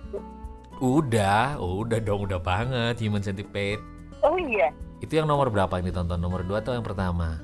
udah 0.80 1.60
udah 1.60 1.98
dong 2.00 2.24
udah 2.24 2.40
banget 2.40 2.98
Human 2.98 3.20
Centipede 3.20 3.78
Oh 4.20 4.36
iya, 4.36 4.68
itu 5.00 5.12
yang 5.12 5.24
nomor 5.24 5.48
berapa 5.48 5.70
yang 5.76 5.86
ditonton 5.86 6.18
nomor 6.18 6.42
dua 6.42 6.60
atau 6.60 6.72
yang 6.72 6.84
pertama 6.84 7.40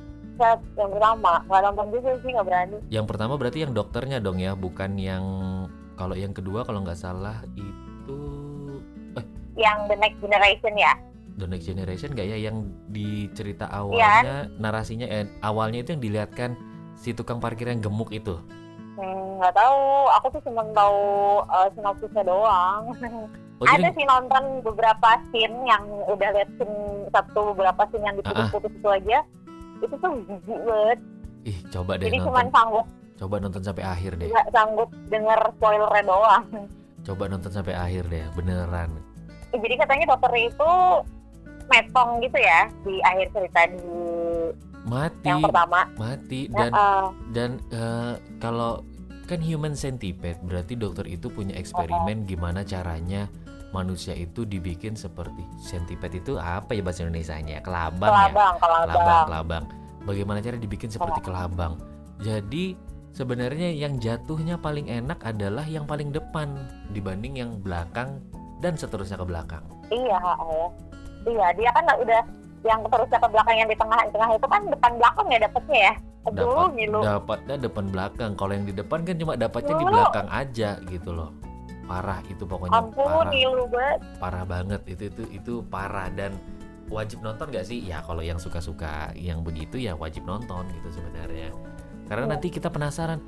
yang 0.77 0.91
pertama 0.93 1.41
nggak 1.47 1.63
nonton 1.65 1.87
juga 1.91 2.11
sih 2.21 2.29
nggak 2.29 2.45
berani. 2.45 2.77
yang 2.89 3.09
pertama 3.09 3.41
berarti 3.41 3.65
yang 3.65 3.73
dokternya 3.73 4.21
dong 4.21 4.37
ya 4.37 4.53
bukan 4.53 5.01
yang 5.01 5.25
kalau 5.97 6.13
yang 6.13 6.37
kedua 6.37 6.61
kalau 6.61 6.85
nggak 6.85 6.97
salah 6.97 7.41
itu 7.57 8.19
eh 9.17 9.25
yang 9.57 9.89
The 9.89 9.97
Next 9.97 10.21
Generation 10.21 10.75
ya 10.77 10.93
The 11.37 11.47
Next 11.47 11.69
Generation 11.69 12.17
nggak 12.17 12.27
ya 12.27 12.39
yang 12.41 12.57
di 12.89 13.29
cerita 13.37 13.69
Iya. 13.69 13.77
awalnya 13.77 14.37
narasinya 14.57 15.07
eh, 15.07 15.29
awalnya 15.41 15.85
itu 15.85 15.93
yang 15.93 16.03
dilihatkan 16.03 16.51
si 16.97 17.13
tukang 17.13 17.39
parkir 17.39 17.69
yang 17.69 17.85
gemuk 17.85 18.09
itu. 18.11 18.41
Hmm, 18.97 19.37
nggak 19.37 19.53
tahu 19.53 19.81
aku 20.17 20.27
tuh 20.33 20.43
cuma 20.49 20.65
tahu 20.73 21.01
uh, 21.45 21.69
sinopsisnya 21.77 22.25
doang 22.25 22.89
Oh 23.57 23.65
ada 23.69 23.89
jadi 23.89 23.93
sih 23.93 24.05
nonton 24.09 24.65
beberapa 24.65 25.21
scene 25.29 25.53
yang 25.69 25.85
udah 26.09 26.29
lihat 26.33 26.49
scene 26.57 27.05
satu 27.13 27.53
beberapa 27.53 27.85
scene 27.93 28.05
yang 28.05 28.17
diputus-putus 28.17 28.73
itu 28.73 28.89
aja 28.89 29.19
itu 29.85 29.95
tuh 30.01 30.13
jijik 30.25 30.61
banget 30.65 30.99
ih 31.45 31.59
coba 31.69 31.93
deh 32.01 32.09
jadi 32.09 32.19
cuma 32.25 32.41
sanggup 32.49 32.87
Coba 33.17 33.41
nonton 33.41 33.65
sampai 33.65 33.85
akhir 33.85 34.21
deh. 34.21 34.29
nggak 34.29 34.49
sanggup 34.53 34.89
denger 35.09 35.41
spoilernya 35.57 36.05
doang 36.05 36.45
Coba 37.07 37.31
nonton 37.31 37.55
sampai 37.55 37.71
akhir 37.71 38.11
deh, 38.11 38.27
beneran. 38.35 38.91
Jadi 39.55 39.75
katanya 39.79 40.11
dokter 40.11 40.51
itu 40.51 40.73
metong 41.71 42.23
gitu 42.23 42.39
ya 42.39 42.71
di 42.87 42.95
akhir 43.03 43.27
cerita 43.35 43.61
di 43.71 43.83
Mati, 44.87 45.27
yang 45.27 45.43
pertama. 45.43 45.83
Mati 45.99 46.47
Nah, 46.47 46.59
dan 46.63 46.71
eh, 46.71 47.07
dan 47.35 47.51
eh, 47.75 48.15
kalau 48.39 48.87
kan 49.27 49.43
human 49.43 49.75
centipede 49.75 50.39
berarti 50.47 50.79
dokter 50.79 51.03
itu 51.11 51.27
punya 51.27 51.59
eksperimen 51.59 52.23
gimana 52.31 52.63
caranya 52.63 53.27
manusia 53.75 54.15
itu 54.15 54.47
dibikin 54.47 54.95
seperti 54.95 55.43
centipede 55.59 56.23
itu 56.23 56.39
apa 56.39 56.71
ya 56.79 56.87
bahasa 56.87 57.03
Indonesianya? 57.03 57.67
Kelabang 57.67 58.09
ya? 58.09 58.31
Kelabang 58.31 58.55
kelabang. 58.63 58.87
Kelabang 58.95 59.27
kelabang. 59.27 59.65
Bagaimana 60.07 60.39
cara 60.39 60.55
dibikin 60.55 60.91
seperti 60.95 61.19
kelabang? 61.27 61.83
Jadi 62.23 62.79
sebenarnya 63.11 63.75
yang 63.75 63.99
jatuhnya 63.99 64.55
paling 64.63 64.87
enak 64.87 65.19
adalah 65.27 65.67
yang 65.67 65.83
paling 65.83 66.15
depan 66.15 66.71
dibanding 66.95 67.43
yang 67.43 67.59
belakang 67.59 68.23
dan 68.63 68.79
seterusnya 68.79 69.19
ke 69.19 69.27
belakang. 69.27 69.65
Iya 69.91 70.19
eh. 70.23 70.69
Iya 71.27 71.47
dia 71.55 71.71
kan 71.75 71.85
udah 71.99 72.23
yang 72.67 72.81
terusnya 72.91 73.19
ke 73.23 73.29
belakang 73.31 73.57
yang 73.57 73.71
di 73.71 73.79
tengah 73.79 73.99
tengah 74.11 74.31
itu 74.35 74.47
kan 74.51 74.63
depan 74.67 74.93
belakang 74.99 75.27
ya 75.31 75.39
dapetnya 75.47 75.79
ya? 75.79 75.95
Aduh 76.27 76.67
dapat 76.75 77.03
dapatnya 77.07 77.57
depan 77.71 77.85
belakang. 77.95 78.31
Kalau 78.35 78.53
yang 78.55 78.67
di 78.67 78.75
depan 78.75 78.99
kan 79.07 79.15
cuma 79.15 79.33
dapatnya 79.39 79.75
di 79.79 79.87
belakang 79.87 80.27
aja 80.27 80.71
gitu 80.91 81.11
loh. 81.15 81.31
Parah 81.87 82.19
itu 82.27 82.43
pokoknya 82.43 82.75
ampun 82.83 83.07
parah. 83.07 83.31
ngilu 83.31 83.65
banget 83.71 83.99
parah 84.19 84.45
banget. 84.45 84.81
Itu 84.91 85.03
itu 85.07 85.23
itu 85.31 85.53
parah. 85.71 86.11
Dan 86.11 86.35
wajib 86.91 87.23
nonton 87.23 87.47
gak 87.55 87.67
sih? 87.71 87.79
Ya 87.79 88.03
kalau 88.03 88.27
yang 88.27 88.43
suka-suka 88.43 89.15
yang 89.15 89.47
begitu 89.47 89.79
ya 89.79 89.95
wajib 89.95 90.27
nonton 90.27 90.67
gitu 90.83 90.99
sebenarnya. 90.99 91.55
Karena 92.11 92.27
Iya. 92.27 92.33
nanti 92.35 92.49
kita 92.51 92.75
penasaran 92.75 93.23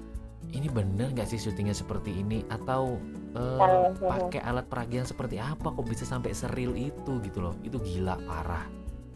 ini 0.53 0.69
bener 0.69 1.13
nggak 1.13 1.29
sih 1.29 1.41
syutingnya 1.41 1.77
seperti 1.77 2.25
ini? 2.25 2.45
Atau 2.49 2.97
hmm. 3.37 4.01
pakai 4.01 4.41
alat 4.45 4.67
peragian 4.67 5.05
seperti 5.05 5.37
apa 5.37 5.73
kok 5.73 5.87
bisa 5.87 6.09
sampai 6.09 6.33
seril 6.33 6.73
itu? 6.75 7.21
Gitu 7.21 7.39
loh. 7.43 7.55
Itu 7.61 7.81
gila 7.83 8.17
parah. 8.25 8.65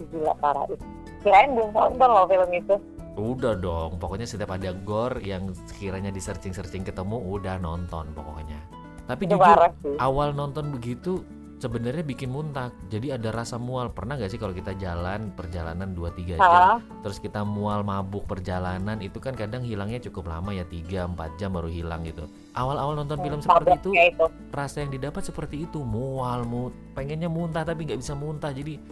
Gila 0.01 0.35
parah. 0.39 0.65
Itu 0.69 0.85
kirain 1.23 1.55
belum 1.55 1.71
nonton 1.73 2.09
loh 2.11 2.27
film 2.27 2.51
itu. 2.53 2.75
Udah 3.17 3.55
dong. 3.57 4.01
Pokoknya 4.01 4.27
setiap 4.29 4.57
ada 4.57 4.73
gore 4.73 5.21
yang 5.21 5.53
sekiranya 5.69 6.09
di 6.09 6.21
searching 6.21 6.53
searching 6.53 6.85
ketemu 6.85 7.17
udah 7.21 7.61
nonton 7.61 8.09
pokoknya. 8.13 8.59
Tapi 9.07 9.27
itu 9.27 9.35
jujur 9.35 9.59
awal 9.99 10.33
nonton 10.33 10.73
begitu 10.73 11.27
sebenarnya 11.63 12.03
bikin 12.03 12.35
muntah. 12.35 12.75
Jadi 12.91 13.15
ada 13.15 13.31
rasa 13.31 13.55
mual. 13.55 13.95
Pernah 13.95 14.19
gak 14.19 14.35
sih 14.35 14.41
kalau 14.43 14.51
kita 14.51 14.75
jalan 14.75 15.31
perjalanan 15.39 15.95
2-3 15.95 16.35
jam 16.35 16.43
Hah? 16.43 16.79
terus 17.07 17.23
kita 17.23 17.47
mual 17.47 17.87
mabuk 17.87 18.27
perjalanan 18.27 18.99
itu 18.99 19.23
kan 19.23 19.39
kadang 19.39 19.63
hilangnya 19.63 20.03
cukup 20.03 20.27
lama 20.27 20.51
ya 20.51 20.67
3-4 20.67 21.39
jam 21.39 21.55
baru 21.55 21.71
hilang 21.71 22.03
gitu. 22.03 22.27
Awal-awal 22.59 22.99
nonton 22.99 23.23
film 23.23 23.39
seperti 23.39 23.79
itu 23.79 23.91
itu. 23.95 24.27
rasa 24.51 24.83
yang 24.83 24.91
didapat 24.91 25.23
seperti 25.23 25.65
itu 25.71 25.79
mual 25.87 26.43
mu 26.43 26.75
pengennya 26.99 27.31
muntah 27.31 27.63
tapi 27.63 27.87
nggak 27.87 28.03
bisa 28.03 28.19
muntah. 28.19 28.51
Jadi 28.51 28.83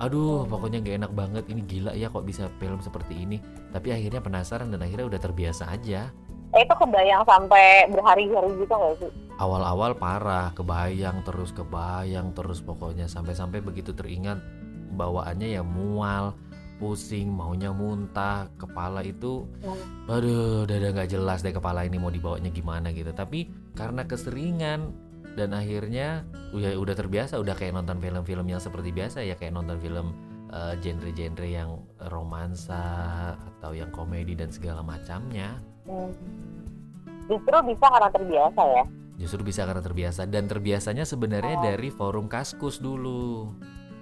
aduh 0.00 0.44
pokoknya 0.44 0.84
nggak 0.84 0.96
enak 1.04 1.12
banget. 1.16 1.44
Ini 1.48 1.60
gila 1.64 1.92
ya 1.96 2.12
kok 2.12 2.28
bisa 2.28 2.52
film 2.60 2.84
seperti 2.84 3.16
ini. 3.16 3.40
Tapi 3.72 3.96
akhirnya 3.96 4.20
penasaran 4.20 4.68
dan 4.68 4.80
akhirnya 4.84 5.08
udah 5.08 5.20
terbiasa 5.20 5.72
aja 5.72 6.12
Eh, 6.50 6.66
itu 6.66 6.74
kebayang 6.74 7.22
sampai 7.22 7.86
berhari-hari 7.94 8.50
gitu 8.58 8.74
nggak 8.74 8.94
sih? 8.98 9.10
Awal-awal 9.38 9.94
parah 9.94 10.50
kebayang 10.52 11.22
terus 11.22 11.54
kebayang 11.54 12.34
terus 12.34 12.58
pokoknya. 12.58 13.06
Sampai-sampai 13.06 13.62
begitu 13.62 13.94
teringat 13.94 14.42
bawaannya 14.90 15.54
ya 15.54 15.62
mual 15.62 16.34
pusing 16.82 17.30
maunya 17.30 17.70
muntah. 17.70 18.50
Kepala 18.58 19.06
itu 19.06 19.46
Hmm. 19.62 20.10
aduh 20.10 20.66
udah 20.66 20.76
udah 20.80 20.90
nggak 20.90 21.10
jelas 21.14 21.46
deh 21.46 21.54
kepala 21.54 21.86
ini 21.86 22.02
mau 22.02 22.10
dibawanya 22.10 22.50
gimana 22.50 22.90
gitu. 22.90 23.14
Tapi 23.14 23.46
karena 23.78 24.02
keseringan 24.02 24.90
dan 25.38 25.54
akhirnya 25.54 26.26
udah 26.50 26.74
udah 26.74 26.94
terbiasa 26.98 27.38
udah 27.38 27.54
kayak 27.54 27.78
nonton 27.78 28.02
film-film 28.02 28.50
yang 28.50 28.58
seperti 28.58 28.90
biasa 28.90 29.22
ya 29.22 29.38
kayak 29.38 29.54
nonton 29.54 29.78
film 29.78 30.10
eh, 30.50 30.74
genre-genre 30.82 31.46
yang 31.46 31.78
romansa 32.10 32.82
atau 33.38 33.70
yang 33.70 33.94
komedi 33.94 34.34
dan 34.34 34.50
segala 34.50 34.82
macamnya 34.82 35.62
Hmm. 35.90 36.14
justru 37.26 37.56
bisa 37.66 37.86
karena 37.90 38.10
terbiasa 38.10 38.62
ya 38.62 38.84
Justru 39.20 39.44
bisa 39.44 39.68
karena 39.68 39.84
terbiasa 39.84 40.24
dan 40.24 40.48
terbiasanya 40.48 41.04
sebenarnya 41.04 41.60
Oh. 41.60 41.64
dari 41.68 41.92
forum 41.92 42.24
Kaskus 42.24 42.80
dulu. 42.80 43.52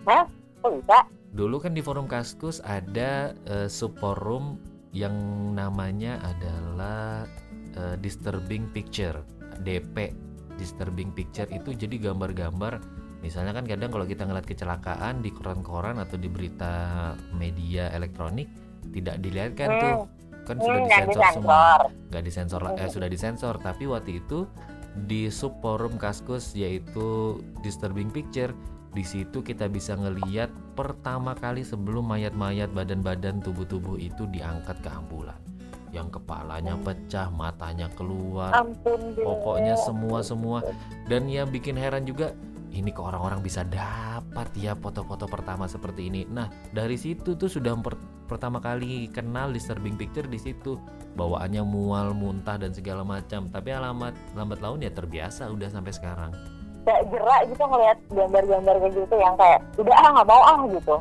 kok 0.07 0.31
bisa 0.63 0.99
Dulu 1.35 1.59
kan 1.59 1.75
di 1.75 1.83
forum 1.83 2.07
Kaskus 2.07 2.63
ada 2.63 3.35
eh, 3.51 3.67
subforum 3.67 4.63
yang 4.95 5.13
namanya 5.59 6.23
adalah 6.23 7.27
eh, 7.75 7.99
disturbing 7.99 8.71
picture, 8.71 9.27
DP. 9.59 10.15
Disturbing 10.55 11.11
picture 11.11 11.51
itu 11.51 11.75
jadi 11.75 11.99
gambar-gambar 11.99 12.79
misalnya 13.19 13.51
kan 13.51 13.67
kadang 13.67 13.91
kalau 13.91 14.07
kita 14.07 14.23
ngeliat 14.23 14.47
kecelakaan 14.47 15.19
di 15.19 15.35
koran-koran 15.35 15.99
atau 15.99 16.15
di 16.15 16.31
berita 16.31 16.71
media 17.35 17.91
elektronik 17.91 18.47
tidak 18.95 19.19
dilihatkan 19.19 19.69
tuh 19.83 19.95
kan 20.49 20.57
sudah 20.57 20.73
Hmm, 20.75 20.89
yang 20.89 21.07
disensor. 21.07 21.35
semua. 21.37 21.65
Nggak 22.09 22.23
disensor 22.25 22.61
lah- 22.61 22.75
eh, 22.75 22.89
sudah 22.89 23.09
disensor. 23.09 23.55
Tapi 23.59 23.85
waktu 23.85 24.11
itu 24.19 24.49
di 24.99 25.29
subforum 25.29 25.95
Kaskus 25.95 26.57
yaitu 26.57 27.39
disturbing 27.61 28.09
picture 28.09 28.51
di 28.89 29.05
situ 29.05 29.45
kita 29.45 29.69
bisa 29.69 29.95
ngeliat 29.95 30.49
pertama 30.73 31.37
kali 31.37 31.61
sebelum 31.61 32.09
mayat-mayat 32.09 32.73
badan-badan 32.73 33.39
tubuh-tubuh 33.39 33.95
itu 33.95 34.25
diangkat 34.27 34.81
ke 34.81 34.89
ambulan. 34.89 35.37
Yang 35.89 36.19
kepalanya 36.19 36.77
pecah 36.77 37.29
matanya 37.29 37.89
keluar. 37.93 38.53
Ampun 38.53 39.13
pokoknya 39.15 39.77
semua 39.79 40.21
semua 40.21 40.65
dan 41.07 41.29
yang 41.29 41.49
bikin 41.49 41.77
heran 41.77 42.05
juga 42.05 42.33
ini 42.73 42.93
kok 42.93 43.09
orang-orang 43.09 43.41
bisa 43.41 43.65
dapat 43.65 44.49
ya 44.53 44.77
foto-foto 44.77 45.25
pertama 45.25 45.65
seperti 45.65 46.13
ini. 46.13 46.29
Nah 46.29 46.53
dari 46.73 47.01
situ 47.01 47.35
tuh 47.35 47.49
sudah 47.49 47.73
per- 47.81 48.01
pertama 48.29 48.61
kali 48.61 49.09
kenal 49.09 49.53
disturbing 49.53 49.97
picture 49.97 50.29
di 50.29 50.37
situ. 50.37 50.77
Bawaannya 51.17 51.65
mual 51.65 52.13
muntah 52.13 52.61
dan 52.61 52.77
segala 52.77 53.03
macam. 53.03 53.49
Tapi 53.49 53.69
alamat 53.73 54.13
lambat 54.37 54.61
laun 54.61 54.85
ya 54.85 54.93
terbiasa 54.93 55.49
udah 55.49 55.69
sampai 55.73 55.93
sekarang. 55.97 56.33
Kayak 56.85 57.05
gerak 57.13 57.43
gitu 57.53 57.65
ngeliat 57.65 57.99
gambar-gambar 58.13 58.75
kayak 58.81 58.95
gitu 58.97 59.15
yang 59.17 59.35
kayak 59.37 59.61
udah 59.81 59.95
ah 59.97 60.11
nggak 60.13 60.29
mau 60.29 60.43
ah 60.45 60.59
gitu. 60.69 60.97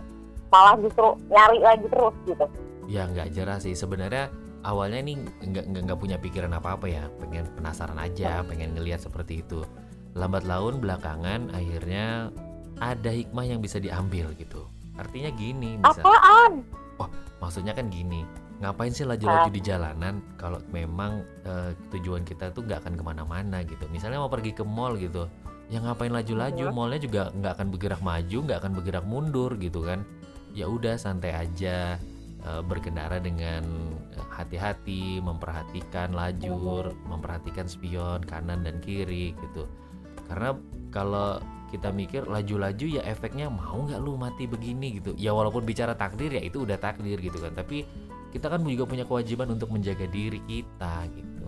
Malah 0.48 0.76
justru 0.80 1.08
nyari 1.28 1.60
lagi 1.60 1.86
terus 1.92 2.16
gitu. 2.24 2.46
Ya 2.88 3.04
nggak 3.12 3.28
jerah 3.36 3.60
sih. 3.60 3.76
Sebenarnya 3.76 4.32
awalnya 4.64 5.04
nih 5.04 5.16
nggak 5.52 5.66
nggak 5.68 5.82
nggak 5.92 6.00
punya 6.00 6.16
pikiran 6.16 6.56
apa 6.56 6.80
apa 6.80 6.88
ya. 6.88 7.04
Pengen 7.20 7.52
penasaran 7.60 8.00
aja 8.00 8.40
pengen 8.48 8.72
ngelihat 8.72 9.04
seperti 9.04 9.44
itu 9.44 9.68
lambat 10.18 10.44
laun 10.50 10.82
belakangan 10.82 11.54
akhirnya 11.54 12.34
ada 12.82 13.10
hikmah 13.14 13.46
yang 13.46 13.62
bisa 13.62 13.78
diambil 13.78 14.34
gitu. 14.38 14.66
Artinya 14.98 15.30
gini 15.38 15.78
misal 15.78 16.02
apaan? 16.02 16.66
Maksudnya 17.38 17.78
kan 17.78 17.94
gini 17.94 18.26
ngapain 18.58 18.90
sih 18.90 19.06
laju-laju 19.06 19.54
di 19.54 19.62
jalanan 19.62 20.18
kalau 20.34 20.58
memang 20.74 21.22
eh, 21.46 21.78
tujuan 21.94 22.26
kita 22.26 22.50
tuh 22.50 22.66
nggak 22.66 22.82
akan 22.82 22.94
ke 22.98 23.04
mana-mana 23.06 23.62
gitu? 23.62 23.86
Misalnya 23.94 24.18
mau 24.18 24.32
pergi 24.34 24.58
ke 24.58 24.66
mall 24.66 24.98
gitu 24.98 25.30
ya 25.68 25.84
ngapain 25.84 26.10
laju-laju? 26.10 26.72
Mhm. 26.72 26.74
mallnya 26.74 27.00
juga 27.04 27.22
nggak 27.36 27.54
akan 27.60 27.68
bergerak 27.76 28.02
maju 28.02 28.38
nggak 28.50 28.60
akan 28.64 28.72
bergerak 28.74 29.06
mundur 29.06 29.52
gitu 29.62 29.86
kan? 29.86 30.02
Ya 30.58 30.66
udah 30.66 30.98
santai 30.98 31.38
aja 31.38 32.02
eh, 32.42 32.62
berkendara 32.66 33.22
dengan 33.22 33.62
eh, 34.18 34.28
hati-hati 34.34 35.22
memperhatikan 35.22 36.18
lajur 36.18 36.98
memperhatikan 37.06 37.70
spion 37.70 38.26
kanan 38.26 38.66
dan 38.66 38.82
kiri 38.82 39.38
gitu 39.38 39.70
karena 40.28 40.50
kalau 40.92 41.40
kita 41.68 41.92
mikir 41.92 42.24
laju-laju 42.24 42.86
ya 42.88 43.04
efeknya 43.04 43.52
mau 43.52 43.84
nggak 43.84 44.00
lu 44.00 44.16
mati 44.16 44.48
begini 44.48 45.04
gitu. 45.04 45.12
Ya 45.20 45.36
walaupun 45.36 45.68
bicara 45.68 45.94
takdir 46.00 46.32
ya 46.32 46.40
itu 46.40 46.64
udah 46.64 46.80
takdir 46.80 47.20
gitu 47.20 47.38
kan. 47.44 47.52
Tapi 47.52 47.84
kita 48.32 48.48
kan 48.48 48.64
juga 48.64 48.88
punya 48.88 49.04
kewajiban 49.04 49.52
untuk 49.52 49.72
menjaga 49.76 50.08
diri 50.08 50.40
kita 50.48 51.08
gitu. 51.12 51.48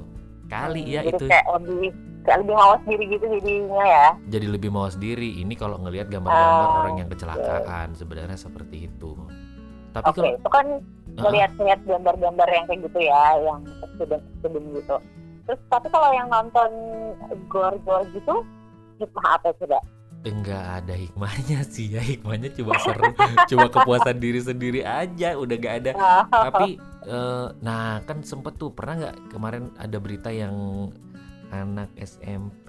Kali 0.50 0.81
ya 0.83 1.05
jadi 1.05 1.15
itu. 1.15 1.25
kayak 1.29 1.48
lebih 1.62 1.93
kayak 2.25 2.38
lebih 2.43 2.55
mawas 2.57 2.81
diri 2.83 3.05
gitu 3.07 3.25
jadinya 3.39 3.83
ya. 3.86 4.07
Jadi 4.27 4.45
lebih 4.50 4.69
mawas 4.74 4.95
diri. 5.00 5.29
Ini 5.39 5.53
kalau 5.55 5.79
ngelihat 5.79 6.12
gambar-gambar 6.12 6.67
Ah, 6.67 6.77
orang 6.83 6.95
yang 7.00 7.09
kecelakaan 7.09 7.88
sebenarnya 7.95 8.36
seperti 8.36 8.91
itu. 8.91 9.15
Tapi 9.95 10.05
oke 10.09 10.19
kalau 10.19 10.36
itu 10.36 10.50
kan 10.51 10.67
Ah, 11.19 11.21
ngeliat-ngeliat 11.25 11.79
gambar-gambar 11.83 12.48
yang 12.48 12.65
kayak 12.67 12.79
gitu 12.91 13.00
ya 13.03 13.24
yang 13.43 13.59
student-student 13.95 14.65
gitu. 14.75 14.95
Terus 15.48 15.59
tapi 15.71 15.88
kalau 15.91 16.09
yang 16.12 16.27
nonton 16.27 16.71
gore-gore 17.48 18.07
gitu 18.12 18.43
hikmah 18.99 19.25
apa 19.39 19.49
coba 19.55 19.79
enggak 20.27 20.83
ada 20.83 20.93
hikmahnya 20.99 21.63
sih 21.73 21.95
ya 21.95 22.03
hikmahnya 22.03 22.51
cuma 22.51 22.75
seru 22.83 23.11
cuma 23.47 23.67
kepuasan 23.71 24.19
diri 24.19 24.43
sendiri 24.43 24.81
aja 24.83 25.39
udah 25.39 25.55
gak 25.55 25.75
ada. 25.85 25.91
Tapi 26.27 26.75
eh, 27.07 27.47
nah 27.63 28.03
kan 28.03 28.19
sempet 28.23 28.59
tuh 28.59 28.75
pernah 28.75 29.07
nggak 29.07 29.15
kemarin 29.31 29.71
ada 29.79 29.97
berita 30.01 30.27
yang 30.27 30.89
anak 31.49 31.89
SMP 31.97 32.67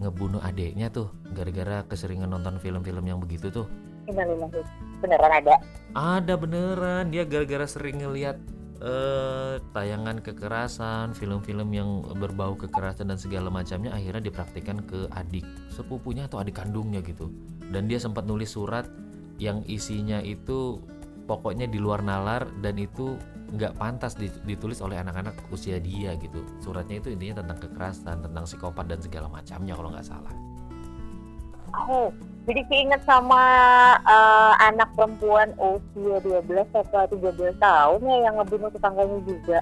ngebunuh 0.00 0.40
adiknya 0.40 0.88
tuh 0.88 1.12
gara-gara 1.36 1.84
keseringan 1.84 2.32
nonton 2.32 2.56
film-film 2.62 3.04
yang 3.04 3.20
begitu 3.20 3.52
tuh? 3.52 3.66
Beneran 5.02 5.32
ada? 5.42 5.54
Ada 5.92 6.34
beneran 6.38 7.12
dia 7.12 7.26
gara-gara 7.28 7.68
sering 7.68 8.00
ngeliat 8.00 8.38
eh, 8.82 9.54
tayangan 9.70 10.18
kekerasan 10.20 11.14
film-film 11.14 11.70
yang 11.70 12.02
berbau 12.18 12.58
kekerasan 12.58 13.14
dan 13.14 13.18
segala 13.18 13.48
macamnya 13.48 13.94
akhirnya 13.94 14.28
dipraktikkan 14.28 14.82
ke 14.84 15.06
adik 15.14 15.46
sepupunya 15.70 16.26
atau 16.26 16.42
adik 16.42 16.58
kandungnya 16.58 16.98
gitu. 17.06 17.30
Dan 17.70 17.86
dia 17.86 18.02
sempat 18.02 18.26
nulis 18.26 18.52
surat 18.52 18.84
yang 19.38 19.62
isinya 19.70 20.18
itu 20.20 20.82
pokoknya 21.24 21.70
di 21.70 21.78
luar 21.78 22.02
nalar 22.02 22.50
dan 22.60 22.76
itu 22.76 23.16
nggak 23.52 23.76
pantas 23.78 24.16
di- 24.18 24.32
ditulis 24.48 24.82
oleh 24.82 24.98
anak-anak 24.98 25.38
usia 25.54 25.78
dia 25.78 26.18
gitu. 26.18 26.42
Suratnya 26.58 26.98
itu 26.98 27.14
intinya 27.14 27.40
tentang 27.40 27.58
kekerasan 27.62 28.18
tentang 28.26 28.44
psikopat 28.44 28.90
dan 28.90 28.98
segala 28.98 29.30
macamnya 29.30 29.78
kalau 29.78 29.90
nggak 29.94 30.06
salah. 30.06 30.34
Oh 31.72 32.12
jadi 32.42 32.60
keinget 32.66 33.02
sama 33.06 33.44
eh, 34.02 34.52
anak 34.66 34.90
perempuan 34.98 35.54
usia 35.58 36.18
12 36.26 36.42
atau 36.74 37.06
13 37.06 37.54
tahun 37.62 38.00
ya 38.02 38.16
yang 38.30 38.34
ngebunuh 38.42 38.70
tetangganya 38.74 39.18
juga. 39.22 39.58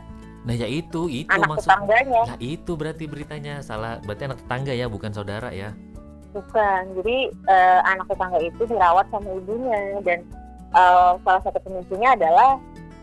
Nah 0.48 0.54
ya 0.56 0.64
itu 0.64 1.12
itu 1.12 1.28
anak 1.28 1.56
maksud 1.56 1.68
tetangganya. 1.68 2.22
Ya 2.24 2.36
itu 2.40 2.72
berarti 2.72 3.04
beritanya. 3.04 3.54
Salah 3.60 4.00
berarti 4.00 4.32
anak 4.32 4.38
tetangga 4.40 4.72
ya 4.72 4.86
bukan 4.88 5.12
saudara 5.12 5.52
ya. 5.52 5.76
Bukan. 6.32 6.82
Jadi 6.96 7.16
eh, 7.28 7.80
anak 7.84 8.08
tetangga 8.08 8.38
itu 8.40 8.62
dirawat 8.64 9.06
sama 9.12 9.28
ibunya 9.28 10.00
dan 10.00 10.24
eh, 10.72 11.12
salah 11.20 11.42
satu 11.44 11.60
pemicunya 11.60 12.16
adalah 12.16 12.56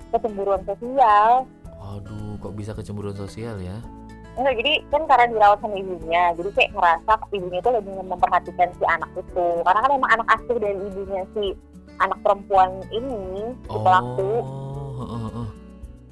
kecemburuan 0.09 0.65
sosial. 0.65 1.45
Aduh 1.77 2.41
kok 2.41 2.57
bisa 2.57 2.73
kecemburuan 2.73 3.13
sosial 3.13 3.61
ya 3.61 3.77
Enggak, 4.37 4.53
jadi 4.61 4.73
kan 4.93 5.01
karena 5.09 5.25
dirawat 5.33 5.59
sama 5.65 5.75
ibunya, 5.81 6.23
jadi 6.37 6.49
kayak 6.53 6.71
ngerasa 6.77 7.11
ibunya 7.33 7.59
itu 7.59 7.71
lebih 7.73 7.93
memperhatikan 8.05 8.69
si 8.77 8.83
anak 8.85 9.09
itu. 9.17 9.47
Karena 9.65 9.79
kan 9.81 9.91
emang 9.97 10.11
anak 10.13 10.27
asuh 10.37 10.57
dari 10.61 10.77
ibunya 10.77 11.21
si 11.33 11.45
anak 11.97 12.19
perempuan 12.21 12.69
ini, 12.93 13.57
si 13.65 13.77
pelaku. 13.81 14.31
oh 14.45 14.93
heeh, 15.01 15.21
heeh. 15.25 15.47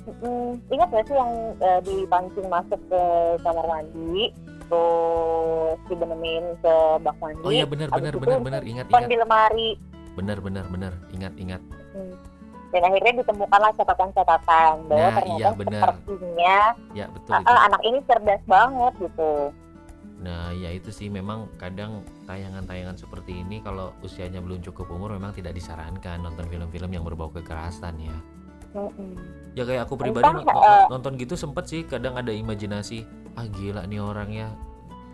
Mm, 0.06 0.50
ingat 0.70 0.88
gak 0.94 1.06
sih 1.10 1.18
yang 1.18 1.34
eh, 1.62 1.80
dipancing 1.86 2.46
masuk 2.50 2.82
ke 2.90 3.02
kamar 3.42 3.66
mandi, 3.66 4.34
terus 4.66 5.78
dibenemin 5.90 6.46
ke 6.62 6.76
bak 7.02 7.18
mandi, 7.22 7.46
oh 7.46 7.54
iya 7.54 7.66
benar 7.70 7.90
benar 7.94 8.14
benar 8.18 8.40
benar 8.42 8.62
ingat 8.66 8.86
ingat 8.90 9.10
di 9.10 9.18
lemari. 9.18 9.70
benar 10.16 10.38
benar 10.42 10.66
benar 10.72 10.94
ingat 11.14 11.34
ingat 11.38 11.62
Hmm. 11.62 11.85
Dan 12.76 12.92
akhirnya 12.92 13.24
ditemukanlah 13.24 13.72
catatan-catatan 13.80 14.74
bahwa 14.92 15.00
Nah, 15.08 15.16
ternyata 15.16 15.40
iya, 15.40 15.50
sepertinya 15.56 16.58
ya 16.92 17.06
betul 17.08 17.32
itu. 17.40 17.48
ah, 17.48 17.60
anak 17.72 17.82
ini 17.88 18.00
cerdas 18.04 18.44
banget 18.44 18.94
gitu. 19.00 19.32
nah 20.16 20.50
ya 20.52 20.70
itu 20.76 20.90
sih. 20.92 21.08
Memang 21.08 21.48
kadang 21.56 22.04
tayangan-tayangan 22.26 23.00
seperti 23.00 23.46
ini 23.46 23.64
kalau 23.64 23.96
usianya 24.02 24.44
belum 24.44 24.60
cukup 24.60 24.92
umur 24.92 25.16
memang 25.16 25.32
tidak 25.32 25.56
disarankan 25.56 26.20
nonton 26.20 26.44
film-film 26.52 26.92
yang 26.92 27.04
berbau 27.08 27.32
kekerasan 27.32 27.96
ya. 28.00 28.18
Mm-mm. 28.76 29.16
ya 29.56 29.64
kayak 29.64 29.88
aku 29.88 29.96
pribadi 29.96 30.28
Entah, 30.28 30.52
eh, 30.52 30.84
nonton 30.92 31.16
gitu 31.16 31.40
sempet 31.40 31.64
sih 31.64 31.88
kadang 31.88 32.20
ada 32.20 32.28
imajinasi 32.28 33.08
ah 33.40 33.48
gila 33.48 33.88
nih 33.88 34.04
orangnya 34.04 34.52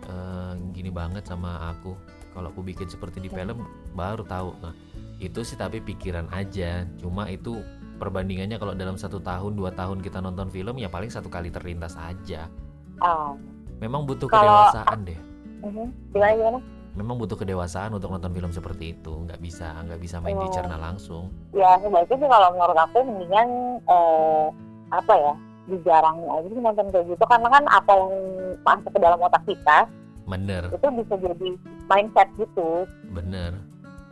eh, 0.02 0.52
gini 0.74 0.90
banget 0.90 1.22
sama 1.30 1.70
aku. 1.70 1.94
Kalau 2.32 2.50
aku 2.50 2.64
bikin 2.64 2.88
seperti 2.88 3.20
di 3.20 3.30
film 3.30 3.62
baru 3.92 4.24
tahu 4.26 4.50
nah 4.58 4.74
itu 5.22 5.46
sih 5.46 5.54
tapi 5.54 5.78
pikiran 5.78 6.26
aja. 6.34 6.82
Cuma 6.98 7.30
itu 7.30 7.62
perbandingannya 7.96 8.58
kalau 8.58 8.74
dalam 8.74 8.98
satu 8.98 9.22
tahun 9.22 9.54
dua 9.54 9.70
tahun 9.70 10.02
kita 10.02 10.18
nonton 10.18 10.50
film 10.50 10.74
ya 10.76 10.90
paling 10.90 11.08
satu 11.08 11.30
kali 11.30 11.54
terlintas 11.54 11.94
aja. 11.94 12.50
Ah, 12.98 13.38
memang 13.78 14.02
butuh 14.02 14.26
Kalau- 14.26 14.42
kedewasaan 14.42 14.98
deh. 15.06 15.20
Gimana 15.62 16.34
gimana? 16.34 16.60
memang 16.92 17.16
butuh 17.16 17.40
kedewasaan 17.40 17.96
untuk 17.96 18.12
nonton 18.12 18.34
film 18.34 18.52
seperti 18.52 18.92
itu. 18.92 19.14
Nggak 19.24 19.40
bisa 19.40 19.80
nggak 19.80 19.96
bisa 19.96 20.20
main 20.20 20.36
Oh. 20.36 20.44
dicerna 20.44 20.76
langsung. 20.76 21.32
Ya 21.54 21.78
sebaiknya 21.80 22.16
sih 22.18 22.28
kalau 22.28 22.48
menurut 22.52 22.76
aku 22.76 22.98
mendingan 23.00 23.48
eh, 23.80 24.44
apa 24.92 25.12
ya 25.16 25.32
dijarangin 25.72 26.26
aja 26.28 26.46
sih 26.50 26.60
nonton 26.60 26.86
kayak 26.92 27.06
gitu. 27.08 27.24
Karena 27.24 27.48
kan 27.48 27.64
apa 27.70 27.92
yang 27.96 28.12
masuk 28.60 28.90
ke 28.92 28.98
dalam 29.00 29.18
otak 29.22 29.40
kita 29.46 29.78
bener. 30.22 30.68
itu 30.68 30.86
bisa 31.00 31.14
jadi 31.18 31.50
mindset 31.88 32.28
gitu, 32.38 32.86
bener 33.10 33.56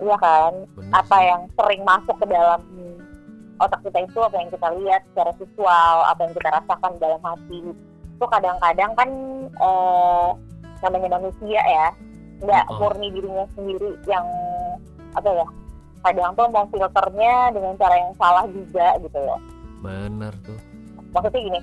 iya 0.00 0.16
kan? 0.16 0.52
bener 0.74 0.92
Apa 0.96 1.16
sih. 1.16 1.26
yang 1.26 1.40
sering 1.54 1.82
masuk 1.84 2.16
ke 2.16 2.26
dalam 2.26 2.60
otak 3.56 3.80
kita 3.84 3.98
itu 4.00 4.18
apa 4.18 4.36
yang 4.36 4.48
kita 4.48 4.68
lihat 4.74 5.00
secara 5.12 5.30
visual, 5.36 5.96
apa 6.08 6.20
yang 6.24 6.32
kita 6.32 6.48
rasakan 6.50 6.92
dalam 6.96 7.20
hati 7.20 7.60
itu 8.10 8.24
kadang-kadang 8.26 8.92
kan 8.94 9.10
eh, 9.52 10.28
namanya 10.80 11.08
manusia 11.16 11.60
ya 11.60 11.88
nggak 12.40 12.64
Oh. 12.66 12.80
murni 12.80 13.12
dirinya 13.12 13.44
sendiri 13.52 14.00
yang 14.04 14.24
apa 15.12 15.28
ya 15.28 15.46
kadang 16.00 16.32
tuh 16.32 16.48
mau 16.48 16.64
filternya 16.72 17.52
dengan 17.52 17.76
cara 17.76 17.94
yang 17.94 18.12
salah 18.16 18.48
juga 18.48 18.96
gitu 18.96 19.18
loh 19.20 19.36
bener 19.78 20.32
tuh 20.40 20.56
maksudnya 21.12 21.40
gini 21.42 21.60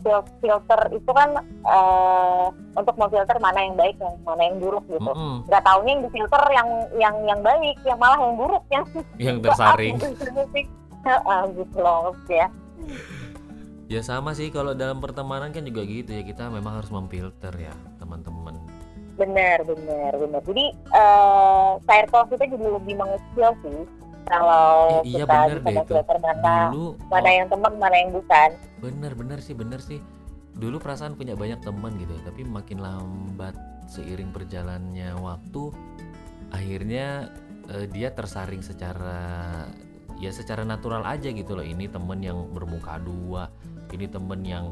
fil- 0.00 0.30
filter 0.40 0.80
itu 0.90 1.10
kan 1.12 1.36
eh, 1.44 2.46
untuk 2.72 2.96
memfilter 2.96 3.36
mana 3.38 3.60
yang 3.60 3.76
baik 3.76 3.96
yang 4.00 4.16
mana 4.24 4.42
yang 4.48 4.56
buruk 4.56 4.84
gitu. 4.88 5.12
Nggak 5.44 5.62
taunya 5.62 5.90
yang 5.92 6.02
difilter 6.08 6.42
yang 6.50 6.68
yang 6.96 7.14
yang 7.28 7.40
baik 7.44 7.76
yang 7.84 7.98
malah 8.00 8.18
yang 8.18 8.34
buruk 8.40 8.64
yang 8.72 8.84
yang 9.20 9.36
tersaring. 9.38 9.96
Heeh, 11.00 11.42
gitu 11.56 11.76
loh 11.80 12.12
ya. 12.28 12.52
Ya 13.88 14.00
sama 14.00 14.36
sih 14.36 14.52
kalau 14.52 14.76
dalam 14.76 15.00
pertemanan 15.00 15.50
kan 15.50 15.64
juga 15.64 15.82
gitu 15.82 16.12
ya. 16.12 16.22
Kita 16.22 16.52
memang 16.52 16.80
harus 16.80 16.92
memfilter 16.92 17.52
ya 17.56 17.72
teman-teman. 17.96 18.56
benar 19.20 19.60
benar 19.68 20.16
benar. 20.16 20.40
Jadi 20.48 20.72
eh 20.72 21.70
circle 21.84 22.24
kita 22.32 22.44
jadi 22.56 22.66
lebih 22.72 22.94
mengecil 22.96 23.52
sih 23.60 23.80
kalau 24.28 25.00
Eh, 25.06 25.16
iya, 25.16 25.24
kita 25.24 25.32
benar 25.32 25.58
bisa 25.60 25.68
deh 25.70 25.76
itu. 25.84 25.94
mana 25.94 26.54
Dulu 26.70 26.86
mana 27.08 27.28
oh, 27.28 27.32
yang 27.32 27.48
teman 27.48 27.72
mana 27.78 27.96
yang 27.96 28.10
bukan 28.14 28.50
bener 28.80 29.12
bener 29.16 29.38
sih 29.40 29.54
bener 29.56 29.80
sih. 29.80 30.00
Dulu 30.50 30.76
perasaan 30.82 31.14
punya 31.14 31.38
banyak 31.38 31.62
teman 31.62 31.94
gitu 31.96 32.12
ya, 32.12 32.22
tapi 32.26 32.42
makin 32.44 32.82
lambat 32.82 33.54
seiring 33.88 34.34
berjalannya 34.34 35.14
waktu 35.16 35.72
akhirnya 36.50 37.30
eh, 37.70 37.86
dia 37.88 38.10
tersaring 38.12 38.60
secara 38.60 39.64
ya 40.20 40.30
secara 40.34 40.66
natural 40.66 41.06
aja 41.06 41.30
gitu 41.30 41.56
loh. 41.56 41.64
Ini 41.64 41.88
temen 41.88 42.20
yang 42.20 42.50
bermuka 42.52 43.00
dua, 43.00 43.48
ini 43.94 44.04
temen 44.10 44.40
yang 44.44 44.66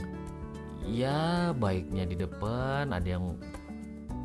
ya 0.88 1.52
baiknya 1.56 2.04
di 2.04 2.16
depan, 2.16 2.92
ada 2.92 3.06
yang 3.06 3.36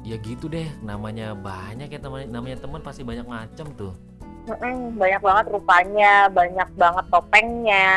ya 0.04 0.20
gitu 0.20 0.52
deh 0.52 0.68
namanya 0.84 1.32
banyak 1.32 1.88
ya 1.88 2.00
teman 2.00 2.28
namanya 2.28 2.60
teman 2.60 2.84
pasti 2.84 3.08
banyak 3.08 3.24
macam 3.24 3.72
tuh 3.72 3.96
Mm-mm, 4.44 5.00
banyak 5.00 5.22
banget 5.24 5.46
rupanya 5.50 6.14
banyak 6.28 6.70
banget 6.76 7.06
topengnya 7.08 7.88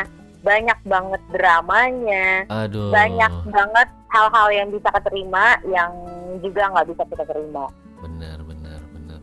banyak 0.47 0.79
banget 0.87 1.23
dramanya 1.35 2.47
aduh. 2.47 2.95
banyak 2.95 3.33
banget 3.51 3.89
hal-hal 4.15 4.49
yang 4.55 4.69
bisa 4.71 4.89
keterima 4.95 5.59
yang 5.67 5.91
juga 6.39 6.71
nggak 6.71 6.87
bisa 6.95 7.03
kita 7.11 7.25
terima. 7.27 7.67
Bener 7.99 8.39
bener 8.47 8.79
bener. 8.95 9.21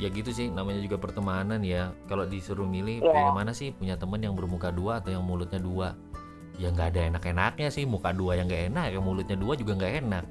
Ya 0.00 0.08
gitu 0.08 0.32
sih 0.32 0.48
namanya 0.48 0.80
juga 0.80 0.96
pertemanan 0.96 1.60
ya. 1.60 1.92
Kalau 2.08 2.24
disuruh 2.24 2.64
milih 2.64 3.04
Iya. 3.04 3.12
pilih 3.12 3.32
mana 3.36 3.52
sih? 3.52 3.76
Punya 3.76 4.00
temen 4.00 4.24
yang 4.24 4.32
bermuka 4.32 4.72
dua 4.72 5.04
atau 5.04 5.12
yang 5.12 5.20
mulutnya 5.22 5.60
dua. 5.60 5.92
Ya 6.56 6.72
nggak 6.72 6.96
ada 6.96 7.00
enak-enaknya 7.12 7.68
sih 7.68 7.84
muka 7.84 8.12
dua 8.16 8.40
yang 8.40 8.48
nggak 8.48 8.72
enak 8.72 8.86
yang 8.96 9.04
mulutnya 9.04 9.36
dua 9.36 9.52
juga 9.56 9.76
nggak 9.76 9.94
enak 10.08 10.24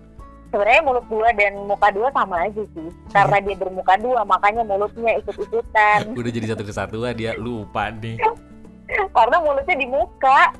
sebenarnya 0.51 0.83
mulut 0.83 1.05
dua 1.07 1.31
dan 1.31 1.55
muka 1.63 1.87
dua 1.95 2.11
sama 2.11 2.43
aja 2.43 2.63
sih 2.75 2.89
karena 3.15 3.37
dia 3.39 3.55
bermuka 3.55 3.95
dua 3.97 4.21
makanya 4.27 4.67
mulutnya 4.67 5.15
ikut-ikutan. 5.23 6.11
Udah 6.11 6.31
jadi 6.31 6.47
satu 6.51 6.63
kesatuan 6.67 7.15
dia 7.15 7.33
lupa 7.39 7.89
nih. 7.89 8.19
Karena 9.15 9.39
mulutnya 9.39 9.75
di 9.79 9.87
muka. 9.87 10.51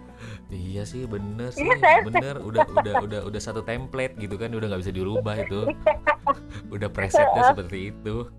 Iya 0.48 0.84
sih 0.88 1.04
bener 1.04 1.52
sih 1.52 1.68
Iya 1.68 1.76
kan? 1.84 2.02
bener. 2.08 2.36
Udah 2.40 2.64
udah 2.64 2.94
udah 3.04 3.22
udah 3.28 3.42
satu 3.44 3.60
template 3.68 4.16
gitu 4.16 4.40
kan 4.40 4.56
udah 4.56 4.72
nggak 4.72 4.82
bisa 4.88 4.96
dirubah 4.96 5.36
itu. 5.44 5.68
Udah 6.76 6.88
presetnya 6.88 7.52
seperti 7.52 7.92
itu. 7.92 8.32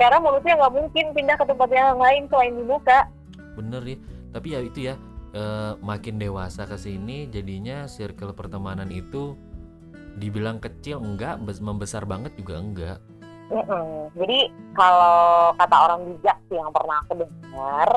Karena 0.00 0.16
mulutnya 0.16 0.56
nggak 0.56 0.72
mungkin 0.72 1.04
pindah 1.12 1.36
ke 1.36 1.44
tempat 1.44 1.68
yang 1.68 2.00
lain 2.00 2.24
selain 2.32 2.56
di 2.56 2.64
muka. 2.64 3.04
Bener 3.52 3.82
ya. 3.84 3.96
Tapi 4.32 4.48
ya 4.56 4.60
itu 4.64 4.78
ya 4.88 4.94
eh, 5.36 5.72
makin 5.84 6.16
dewasa 6.16 6.64
ke 6.64 6.80
sini 6.80 7.28
jadinya 7.28 7.84
circle 7.84 8.32
pertemanan 8.32 8.88
itu 8.88 9.36
dibilang 10.20 10.60
kecil 10.60 11.00
enggak 11.00 11.40
bes- 11.40 11.64
membesar 11.64 12.04
banget 12.04 12.36
juga 12.36 12.60
enggak 12.60 12.98
Mm-mm. 13.50 14.12
jadi 14.14 14.46
kalau 14.78 15.50
kata 15.58 15.76
orang 15.88 16.00
bijak 16.06 16.38
sih 16.46 16.54
yang 16.54 16.70
pernah 16.70 17.02
aku 17.02 17.12
dengar 17.18 17.88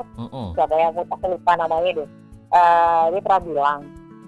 siapa 0.58 0.74
ya 0.74 0.88
aku, 0.90 1.26
lupa 1.30 1.52
namanya 1.60 1.92
deh 2.02 2.10
Eh, 2.54 3.04
dia 3.10 3.22
pernah 3.26 3.42
bilang 3.42 3.82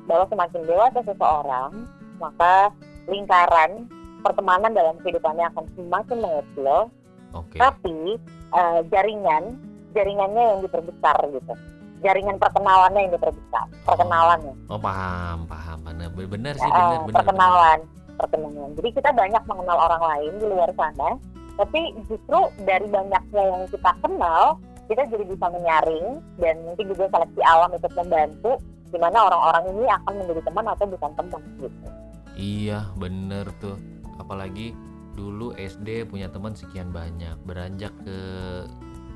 bahwa 0.10 0.26
semakin 0.34 0.62
dewasa 0.66 1.00
seseorang 1.06 1.86
maka 2.18 2.74
lingkaran 3.06 3.86
pertemanan 4.26 4.74
dalam 4.74 4.98
kehidupannya 5.06 5.46
akan 5.54 5.66
semakin 5.78 6.18
mengecil 6.26 6.90
Oke. 7.38 7.62
tapi 7.62 8.18
eh, 8.50 8.80
jaringan 8.90 9.62
jaringannya 9.94 10.42
yang 10.42 10.60
diperbesar 10.66 11.22
gitu 11.30 11.54
jaringan 12.00 12.36
perkenalannya 12.36 13.00
yang 13.02 13.14
diperbesar 13.14 13.66
perkenalannya 13.84 14.54
Oh 14.68 14.76
paham, 14.76 15.46
paham. 15.46 15.78
Benar, 15.86 16.10
benar 16.12 16.54
sih, 16.56 16.66
Eh, 16.66 16.72
benar, 16.72 17.00
benar. 17.02 17.16
perkenalan 17.22 17.80
perkenalan 18.16 18.70
jadi 18.76 18.90
kita 18.94 19.10
banyak 19.12 19.44
mengenal 19.46 19.78
orang 19.82 20.04
lain 20.06 20.32
di 20.40 20.46
luar 20.46 20.70
sana 20.74 21.10
tapi 21.56 21.80
justru 22.06 22.40
dari 22.64 22.88
banyaknya 22.88 23.44
yang 23.44 23.64
kita 23.68 23.92
kenal 24.00 24.60
kita 24.86 25.02
jadi 25.08 25.24
bisa 25.24 25.46
menyaring 25.50 26.06
dan 26.38 26.56
mungkin 26.62 26.86
juga 26.88 27.10
seleksi 27.10 27.42
alam 27.42 27.72
ikut 27.72 27.94
membantu 27.96 28.52
di 28.86 28.98
mana 28.98 29.18
orang-orang 29.24 29.64
ini 29.72 29.86
akan 29.90 30.14
menjadi 30.16 30.42
teman 30.46 30.66
atau 30.68 30.86
bukan 30.86 31.12
teman 31.16 31.42
gitu 31.58 31.88
Iya, 32.36 32.92
bener 32.94 33.48
tuh. 33.58 33.80
Apalagi 34.16 34.76
dulu 35.16 35.56
SD 35.56 36.04
punya 36.04 36.28
teman 36.28 36.52
sekian 36.52 36.92
banyak, 36.92 37.32
beranjak 37.42 37.96
ke 38.04 38.20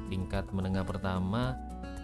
tingkat 0.07 0.47
menengah 0.49 0.81
pertama 0.81 1.53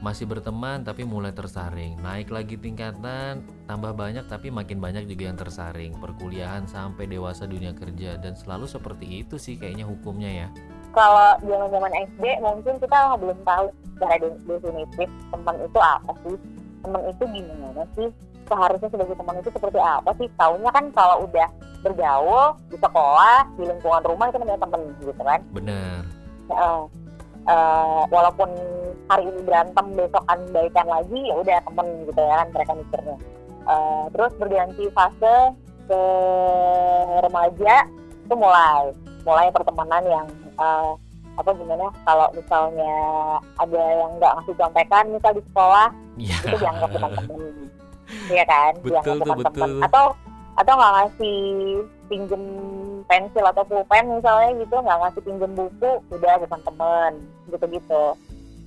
masih 0.06 0.30
berteman 0.30 0.86
tapi 0.86 1.02
mulai 1.02 1.34
tersaring. 1.34 1.98
Naik 1.98 2.30
lagi 2.30 2.62
tingkatan, 2.62 3.42
tambah 3.66 3.98
banyak 3.98 4.30
tapi 4.30 4.54
makin 4.54 4.78
banyak 4.78 5.10
juga 5.10 5.24
yang 5.26 5.40
tersaring. 5.42 5.98
Perkuliahan 5.98 6.70
sampai 6.70 7.10
dewasa 7.10 7.50
dunia 7.50 7.74
kerja 7.74 8.22
dan 8.22 8.38
selalu 8.38 8.70
seperti 8.70 9.26
itu 9.26 9.42
sih 9.42 9.58
kayaknya 9.58 9.90
hukumnya 9.90 10.46
ya. 10.46 10.50
kalau 10.96 11.36
zaman-zaman 11.44 11.92
SD 12.08 12.24
mungkin 12.40 12.80
kita 12.80 13.20
belum 13.20 13.36
tahu 13.44 13.68
secara 13.68 14.16
de- 14.16 14.40
definitif 14.48 15.10
teman 15.28 15.56
itu 15.60 15.80
apa 15.84 16.12
sih 16.24 16.36
teman 16.80 17.02
itu 17.12 17.24
gimana 17.36 17.84
sih 18.00 18.08
seharusnya 18.48 18.88
sebagai 18.88 19.16
teman 19.20 19.36
itu 19.44 19.50
seperti 19.52 19.76
apa 19.76 20.16
sih 20.16 20.28
taunya 20.40 20.72
kan 20.72 20.88
kalau 20.96 21.28
udah 21.28 21.52
bergaul 21.84 22.56
di 22.72 22.80
sekolah 22.80 23.44
di 23.60 23.64
lingkungan 23.68 24.04
rumah 24.08 24.26
itu 24.32 24.38
namanya 24.40 24.62
teman 24.64 24.80
gitu 25.04 25.12
kan 25.20 25.40
Bener. 25.52 26.00
Eh, 26.48 26.82
eh, 27.46 28.02
walaupun 28.10 28.50
hari 29.06 29.24
ini 29.26 29.40
berantem 29.46 29.86
besok 29.94 30.24
kan 30.26 30.40
baikan 30.50 30.88
lagi 30.90 31.20
ya 31.30 31.36
udah 31.38 31.58
temen 31.62 31.88
gitu 32.10 32.22
ya 32.22 32.36
kan 32.42 32.48
mereka 32.52 32.72
mikirnya. 32.74 33.18
Eh, 33.66 34.04
terus 34.14 34.32
berganti 34.38 34.84
fase 34.92 35.36
ke 35.86 36.02
remaja 37.22 37.76
itu 38.26 38.36
mulai. 38.36 38.84
Mulai 39.26 39.48
pertemanan 39.50 40.04
yang 40.06 40.28
eh, 40.58 40.92
apa 41.36 41.52
gimana 41.52 41.92
kalau 42.08 42.28
misalnya 42.32 42.96
ada 43.60 43.84
yang 44.00 44.12
nggak 44.16 44.34
ngasih 44.40 44.56
contekan 44.56 45.04
misal 45.12 45.32
di 45.36 45.44
sekolah 45.52 45.88
Iya. 46.16 46.38
itu 46.48 46.56
dianggap 46.64 46.90
bukan 46.96 47.12
temen 47.12 47.44
Iya 48.32 48.44
kan? 48.48 48.72
Betul 48.80 48.88
dianggap 48.88 49.26
bukan 49.28 49.44
temen 49.52 49.70
betul. 49.76 49.84
atau 49.84 50.06
atau 50.56 50.74
nggak 50.74 50.94
ngasih 50.96 51.40
pinjem 52.08 52.44
pensil 53.06 53.46
atau 53.46 53.64
pulpen 53.66 54.06
misalnya 54.10 54.50
gitu 54.58 54.76
nggak 54.78 55.00
ngasih 55.04 55.22
pinjem 55.22 55.52
buku 55.52 55.92
udah 56.12 56.34
bukan 56.42 56.60
temen 56.64 57.12
gitu 57.50 57.66
gitu 57.70 58.04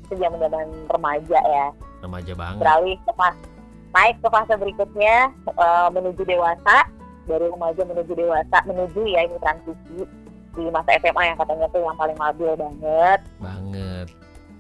itu 0.09 0.14
zaman 0.16 0.38
zaman 0.40 0.66
remaja 0.88 1.38
ya 1.40 1.66
Remaja 1.98 2.33
banget. 2.33 2.61
beralih 2.62 2.96
ke 3.03 3.12
fase 3.12 3.40
naik 3.88 4.16
ke 4.20 4.29
fase 4.29 4.55
berikutnya 4.55 5.16
eh, 5.48 5.88
menuju 5.90 6.22
dewasa 6.22 6.77
dari 7.24 7.44
remaja 7.44 7.83
menuju 7.85 8.12
dewasa 8.14 8.57
menuju 8.64 9.01
ya 9.05 9.20
ini 9.24 9.37
transisi 9.40 10.01
di 10.57 10.64
masa 10.68 10.90
SMA 10.98 11.22
yang 11.24 11.38
katanya 11.38 11.66
tuh 11.70 11.81
yang 11.81 11.96
paling 11.96 12.18
labil 12.18 12.53
banget 12.55 13.20
Banget. 13.38 14.09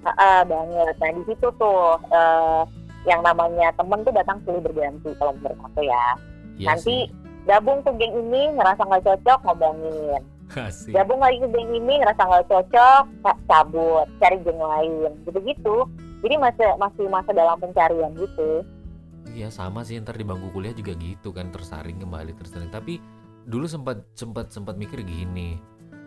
Ah, 0.06 0.46
banget. 0.46 0.94
Nah 0.96 1.10
di 1.10 1.22
situ 1.26 1.46
tuh 1.58 1.98
eh, 2.08 2.62
yang 3.04 3.20
namanya 3.20 3.74
temen 3.74 4.00
tuh 4.00 4.14
datang 4.14 4.38
silih 4.46 4.62
berganti 4.62 5.10
kalau 5.18 5.34
menurut 5.34 5.58
aku 5.58 5.82
ya. 5.82 6.06
Iya 6.56 6.68
Nanti. 6.74 6.96
Gabung 7.48 7.80
ke 7.80 7.90
geng 7.96 8.12
ini 8.28 8.52
ngerasa 8.52 8.84
nggak 8.84 9.04
cocok 9.08 9.38
ngomongin. 9.48 10.20
Asik. 10.52 10.92
Gabung 10.92 11.20
lagi 11.24 11.40
ke 11.40 11.48
geng 11.48 11.70
ini 11.72 11.94
ngerasa 12.04 12.22
nggak 12.28 12.46
cocok 12.52 13.02
ca- 13.24 13.40
cabut, 13.48 14.06
cari 14.20 14.36
geng 14.44 14.60
lain, 14.60 15.10
gitu-gitu. 15.24 15.88
Jadi 16.20 16.34
masih 16.36 16.68
masih 16.76 17.04
masa 17.08 17.30
dalam 17.32 17.56
pencarian 17.56 18.12
gitu. 18.12 18.62
Iya 19.32 19.48
sama 19.48 19.84
sih 19.84 19.96
ntar 20.00 20.16
di 20.16 20.24
bangku 20.24 20.52
kuliah 20.52 20.72
juga 20.76 20.96
gitu 20.96 21.32
kan 21.32 21.52
tersaring 21.52 22.00
kembali 22.00 22.32
tersaring 22.36 22.72
tapi 22.72 22.96
dulu 23.44 23.68
sempat 23.68 24.00
sempat 24.16 24.50
sempat 24.50 24.80
mikir 24.80 25.04
gini 25.04 25.60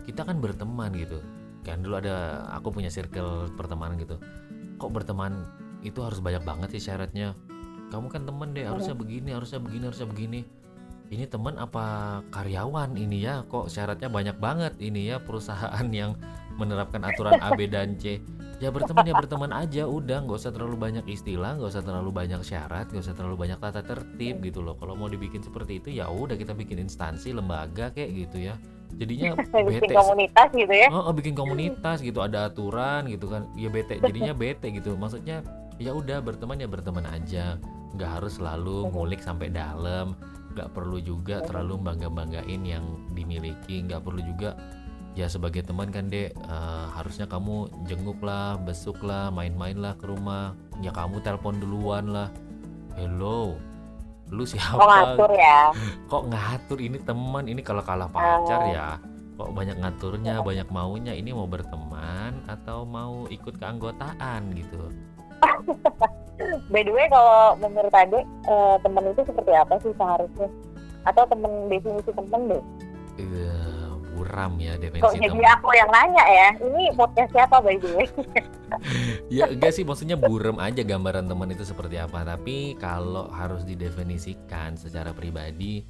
kita 0.10 0.26
kan 0.26 0.42
berteman 0.42 0.90
gitu 0.98 1.22
kan 1.62 1.86
dulu 1.86 2.02
ada 2.02 2.50
aku 2.58 2.74
punya 2.74 2.90
circle 2.90 3.54
pertemanan 3.54 4.02
gitu 4.02 4.18
kok 4.82 4.90
berteman 4.90 5.46
itu 5.86 6.02
harus 6.02 6.18
banyak 6.18 6.42
banget 6.42 6.70
sih 6.78 6.90
syaratnya 6.90 7.38
kamu 7.94 8.10
kan 8.10 8.26
temen 8.26 8.58
deh 8.58 8.66
harusnya 8.66 8.98
begini 8.98 9.30
harusnya 9.38 9.62
begini 9.62 9.84
harusnya 9.86 10.08
begini 10.10 10.40
ini 11.12 11.28
teman 11.28 11.60
apa 11.60 12.20
karyawan 12.32 12.96
ini 12.96 13.28
ya? 13.28 13.44
Kok 13.52 13.68
syaratnya 13.68 14.08
banyak 14.08 14.40
banget 14.40 14.74
ini 14.80 15.12
ya 15.12 15.20
perusahaan 15.20 15.84
yang 16.00 16.16
menerapkan 16.56 17.04
aturan 17.04 17.36
A 17.44 17.52
B 17.54 17.68
dan 17.68 18.00
C. 18.00 18.24
Ya 18.64 18.70
berteman 18.72 19.04
ya 19.04 19.16
berteman 19.18 19.52
aja 19.52 19.84
udah. 19.92 20.24
Nggak 20.24 20.40
usah 20.40 20.54
terlalu 20.56 20.80
banyak 20.80 21.06
istilah 21.12 21.60
nggak 21.60 21.70
usah 21.76 21.84
terlalu 21.84 22.16
banyak 22.16 22.42
syarat 22.48 22.88
nggak 22.94 23.04
usah 23.04 23.16
terlalu 23.18 23.36
banyak 23.44 23.60
tata 23.60 23.84
tertib 23.84 24.40
gitu 24.40 24.64
loh. 24.64 24.80
Kalau 24.80 24.96
mau 24.96 25.12
dibikin 25.12 25.44
seperti 25.44 25.84
itu 25.84 25.90
ya 25.92 26.08
udah 26.08 26.40
kita 26.40 26.56
bikin 26.56 26.80
instansi 26.80 27.36
lembaga 27.36 27.92
kayak 27.92 28.10
gitu 28.16 28.48
ya. 28.48 28.56
Jadinya 28.96 29.36
Bikin 29.68 29.88
bete 29.88 29.96
komunitas 29.96 30.48
gitu 30.52 30.74
ya. 30.76 30.88
oh, 30.92 31.12
oh, 31.12 31.14
bikin 31.16 31.36
komunitas 31.36 32.00
gitu 32.00 32.24
ada 32.24 32.48
aturan 32.48 33.12
gitu 33.12 33.28
kan. 33.28 33.52
Ya 33.60 33.68
bete 33.68 34.00
jadinya 34.00 34.32
bete 34.32 34.72
gitu. 34.72 34.96
Maksudnya 34.96 35.44
ya 35.76 35.92
udah 35.92 36.24
berteman 36.24 36.56
ya 36.56 36.72
berteman 36.72 37.04
aja. 37.04 37.60
Nggak 38.00 38.10
harus 38.22 38.40
selalu 38.40 38.88
ngulik 38.94 39.20
sampai 39.20 39.52
dalam 39.52 40.16
nggak 40.54 40.70
perlu 40.76 40.98
juga 41.02 41.40
terlalu 41.44 41.80
bangga 41.80 42.10
banggain 42.12 42.62
yang 42.64 42.86
dimiliki. 43.12 43.84
Nggak 43.84 44.04
perlu 44.04 44.22
juga 44.24 44.56
ya 45.12 45.28
sebagai 45.28 45.68
teman 45.68 45.92
kan 45.92 46.08
dek 46.08 46.32
eh, 46.32 46.86
harusnya 46.96 47.28
kamu 47.28 47.68
jenguk 47.84 48.24
lah 48.24 48.56
besuk 48.56 49.04
lah 49.04 49.32
main-main 49.32 49.76
lah 49.80 49.96
ke 49.96 50.08
rumah. 50.08 50.56
Ya 50.80 50.92
kamu 50.92 51.24
telepon 51.24 51.60
duluan 51.60 52.12
lah. 52.12 52.30
Hello 52.96 53.56
lu 54.32 54.48
siapa? 54.48 54.80
Mau 54.80 54.88
ngatur 54.88 55.32
ya. 55.36 55.76
kok 56.12 56.24
ngatur? 56.32 56.80
Ini 56.80 56.98
teman 57.04 57.46
ini 57.52 57.60
kalau 57.60 57.84
kalah 57.84 58.08
pacar 58.08 58.64
ya. 58.72 58.96
Kok 59.36 59.52
banyak 59.52 59.76
ngaturnya 59.80 60.40
banyak 60.40 60.68
maunya? 60.72 61.12
Ini 61.12 61.36
mau 61.36 61.50
berteman 61.50 62.40
atau 62.48 62.88
mau 62.88 63.28
ikut 63.28 63.60
keanggotaan 63.60 64.54
gitu 64.56 64.92
By 66.70 66.82
the 66.84 66.94
way 66.94 67.08
kalau 67.08 67.56
menurut 67.58 67.94
Ade 67.94 68.22
eh, 68.24 68.76
temen 68.82 69.04
itu 69.10 69.22
seperti 69.24 69.52
apa 69.54 69.74
sih 69.80 69.92
seharusnya? 69.96 70.48
Atau 71.04 71.24
temen 71.28 71.52
definisi 71.68 72.12
temen 72.14 72.42
deh? 72.50 72.64
Eh, 73.20 73.88
buram 74.12 74.60
ya 74.62 74.76
Kok 74.76 74.82
definisi 74.84 75.18
jadi 75.18 75.34
teman 75.34 75.54
aku 75.58 75.70
yang 75.74 75.90
nanya 75.90 76.26
ya? 76.26 76.50
Ini 76.62 76.84
podcast 76.94 77.32
siapa 77.34 77.58
by 77.60 77.76
the 77.78 77.90
way? 77.96 78.08
ya 79.38 79.46
enggak 79.52 79.76
sih 79.76 79.84
maksudnya 79.84 80.16
buram 80.16 80.56
aja 80.58 80.80
gambaran 80.82 81.28
teman 81.28 81.52
itu 81.52 81.68
seperti 81.68 82.00
apa 82.00 82.24
tapi 82.24 82.80
kalau 82.80 83.28
harus 83.30 83.68
didefinisikan 83.68 84.80
secara 84.80 85.12
pribadi 85.12 85.84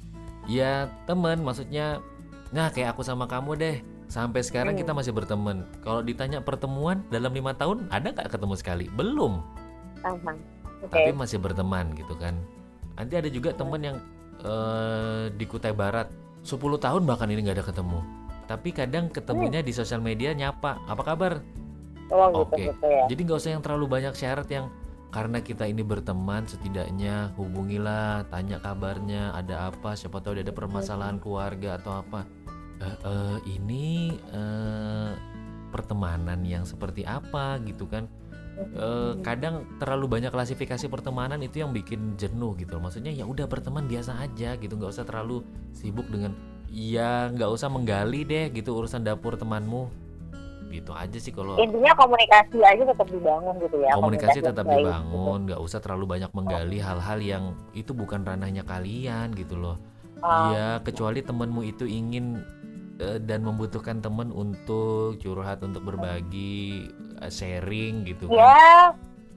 ya 0.50 0.90
teman 1.06 1.40
maksudnya 1.40 2.02
nah 2.50 2.74
kayak 2.74 2.98
aku 2.98 3.06
sama 3.06 3.30
kamu 3.30 3.54
deh 3.54 3.76
sampai 4.10 4.42
sekarang 4.42 4.74
Hmm. 4.74 4.82
kita 4.82 4.92
masih 4.92 5.14
berteman 5.14 5.64
kalau 5.80 6.02
ditanya 6.02 6.42
pertemuan 6.42 7.00
dalam 7.08 7.32
lima 7.32 7.54
tahun 7.54 7.86
ada 7.88 8.12
nggak 8.12 8.28
ketemu 8.34 8.54
sekali 8.58 8.86
belum 8.92 9.40
Oke. 10.82 10.98
tapi 10.98 11.10
masih 11.14 11.38
berteman 11.38 11.94
gitu 11.94 12.18
kan. 12.18 12.34
Nanti 12.98 13.14
ada 13.14 13.30
juga 13.30 13.54
temen 13.54 13.80
yang 13.80 13.96
eh, 14.42 15.30
di 15.30 15.44
Kutai 15.46 15.72
Barat. 15.72 16.10
10 16.42 16.58
tahun 16.58 17.06
bahkan 17.06 17.30
ini 17.30 17.46
nggak 17.46 17.62
ada 17.62 17.66
ketemu. 17.70 18.02
Tapi 18.50 18.68
kadang 18.74 19.06
ketemunya 19.14 19.62
di 19.62 19.70
sosial 19.70 20.02
media 20.02 20.34
nyapa. 20.34 20.82
Apa 20.90 21.02
kabar? 21.06 21.38
Oh 22.12 22.28
gitu 22.28 22.44
Oke. 22.44 22.62
gitu 22.68 22.84
ya. 22.84 23.04
jadi 23.08 23.20
nggak 23.24 23.38
usah 23.40 23.52
yang 23.56 23.62
terlalu 23.64 23.86
banyak 23.88 24.12
syarat 24.12 24.44
yang 24.52 24.68
karena 25.12 25.40
kita 25.44 25.64
ini 25.68 25.84
berteman 25.84 26.44
setidaknya 26.48 27.32
hubungilah 27.36 28.24
tanya 28.32 28.60
kabarnya 28.60 29.32
ada 29.36 29.68
apa 29.72 29.92
siapa 29.92 30.20
tahu 30.24 30.40
dia 30.40 30.44
ada 30.44 30.56
permasalahan 30.56 31.20
keluarga 31.20 31.80
atau 31.80 32.00
apa. 32.04 32.24
Eh, 32.82 32.98
eh, 33.06 33.38
ini 33.54 34.16
eh, 34.18 35.12
pertemanan 35.72 36.40
yang 36.44 36.68
seperti 36.68 37.06
apa 37.06 37.60
gitu 37.64 37.88
kan 37.88 38.08
Eh, 38.52 39.12
kadang 39.24 39.64
terlalu 39.80 40.20
banyak 40.20 40.28
klasifikasi 40.28 40.84
pertemanan 40.92 41.40
itu 41.40 41.64
yang 41.64 41.72
bikin 41.72 42.20
jenuh 42.20 42.52
gitu 42.60 42.76
maksudnya 42.76 43.08
ya 43.08 43.24
udah 43.24 43.48
berteman 43.48 43.88
biasa 43.88 44.20
aja 44.20 44.60
gitu 44.60 44.76
nggak 44.76 44.92
usah 44.92 45.08
terlalu 45.08 45.40
sibuk 45.72 46.04
dengan 46.12 46.36
ya 46.68 47.32
nggak 47.32 47.48
usah 47.48 47.72
menggali 47.72 48.28
deh 48.28 48.52
gitu 48.52 48.76
urusan 48.76 49.08
dapur 49.08 49.40
temanmu 49.40 49.88
gitu 50.68 50.92
aja 50.92 51.16
sih 51.16 51.32
kalau 51.32 51.56
Intinya 51.56 51.96
komunikasi 51.96 52.60
aja 52.60 52.82
tetap 52.92 53.08
dibangun 53.08 53.54
gitu 53.56 53.76
ya. 53.80 53.92
komunikasi 53.96 54.38
yang 54.40 54.48
tetap 54.52 54.66
dibangun 54.68 55.38
nggak 55.48 55.60
usah 55.60 55.78
terlalu 55.80 56.04
banyak 56.12 56.30
menggali 56.36 56.78
hal-hal 56.80 57.18
yang 57.24 57.44
itu 57.72 57.96
bukan 57.96 58.20
ranahnya 58.20 58.68
kalian 58.68 59.32
gitu 59.32 59.56
loh 59.56 59.80
gitu. 59.80 60.28
Oh, 60.28 60.52
ya 60.52 60.76
kecuali 60.84 61.24
temenmu 61.24 61.60
itu 61.72 61.88
ingin 61.88 62.44
eh, 63.00 63.16
dan 63.16 63.48
membutuhkan 63.48 64.04
temen 64.04 64.28
untuk 64.28 65.16
curhat 65.20 65.64
untuk 65.64 65.88
berbagi 65.88 66.88
sharing 67.28 68.02
gitu 68.08 68.26
kan? 68.26 68.38
Ya, 68.38 68.66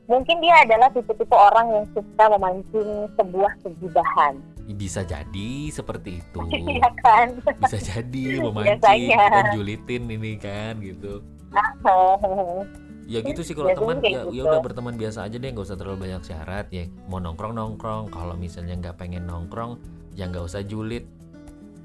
mungkin 0.05 0.37
dia 0.41 0.55
adalah 0.65 0.89
tipe-tipe 0.93 1.33
orang 1.35 1.67
yang 1.73 1.85
suka 1.93 2.23
memancing 2.37 2.89
sebuah 3.17 3.51
kegibahan. 3.61 4.35
bisa 4.65 5.05
jadi 5.05 5.69
seperti 5.69 6.25
itu. 6.25 6.39
Iya 6.73 6.89
kan? 7.05 7.37
bisa 7.37 7.77
jadi 7.77 8.23
memancing 8.49 8.81
Biasanya. 8.81 9.25
kita 9.29 9.41
julitin 9.53 10.03
ini 10.09 10.33
kan 10.41 10.73
gitu. 10.81 11.21
Ya 13.05 13.21
gitu 13.21 13.45
sih 13.45 13.53
kalau 13.53 13.69
teman. 13.69 14.01
ya 14.01 14.25
ya 14.25 14.33
gitu. 14.33 14.49
udah 14.49 14.65
berteman 14.65 14.97
biasa 14.97 15.29
aja 15.29 15.37
deh 15.37 15.53
nggak 15.53 15.61
usah 15.69 15.77
terlalu 15.77 16.09
banyak 16.09 16.25
syarat. 16.25 16.65
Ya 16.73 16.89
mau 17.05 17.21
nongkrong 17.21 17.53
nongkrong 17.53 18.09
kalau 18.09 18.33
misalnya 18.33 18.73
nggak 18.81 18.97
pengen 18.97 19.29
nongkrong 19.29 19.77
ya 20.17 20.25
nggak 20.25 20.41
usah 20.41 20.65
julid 20.65 21.05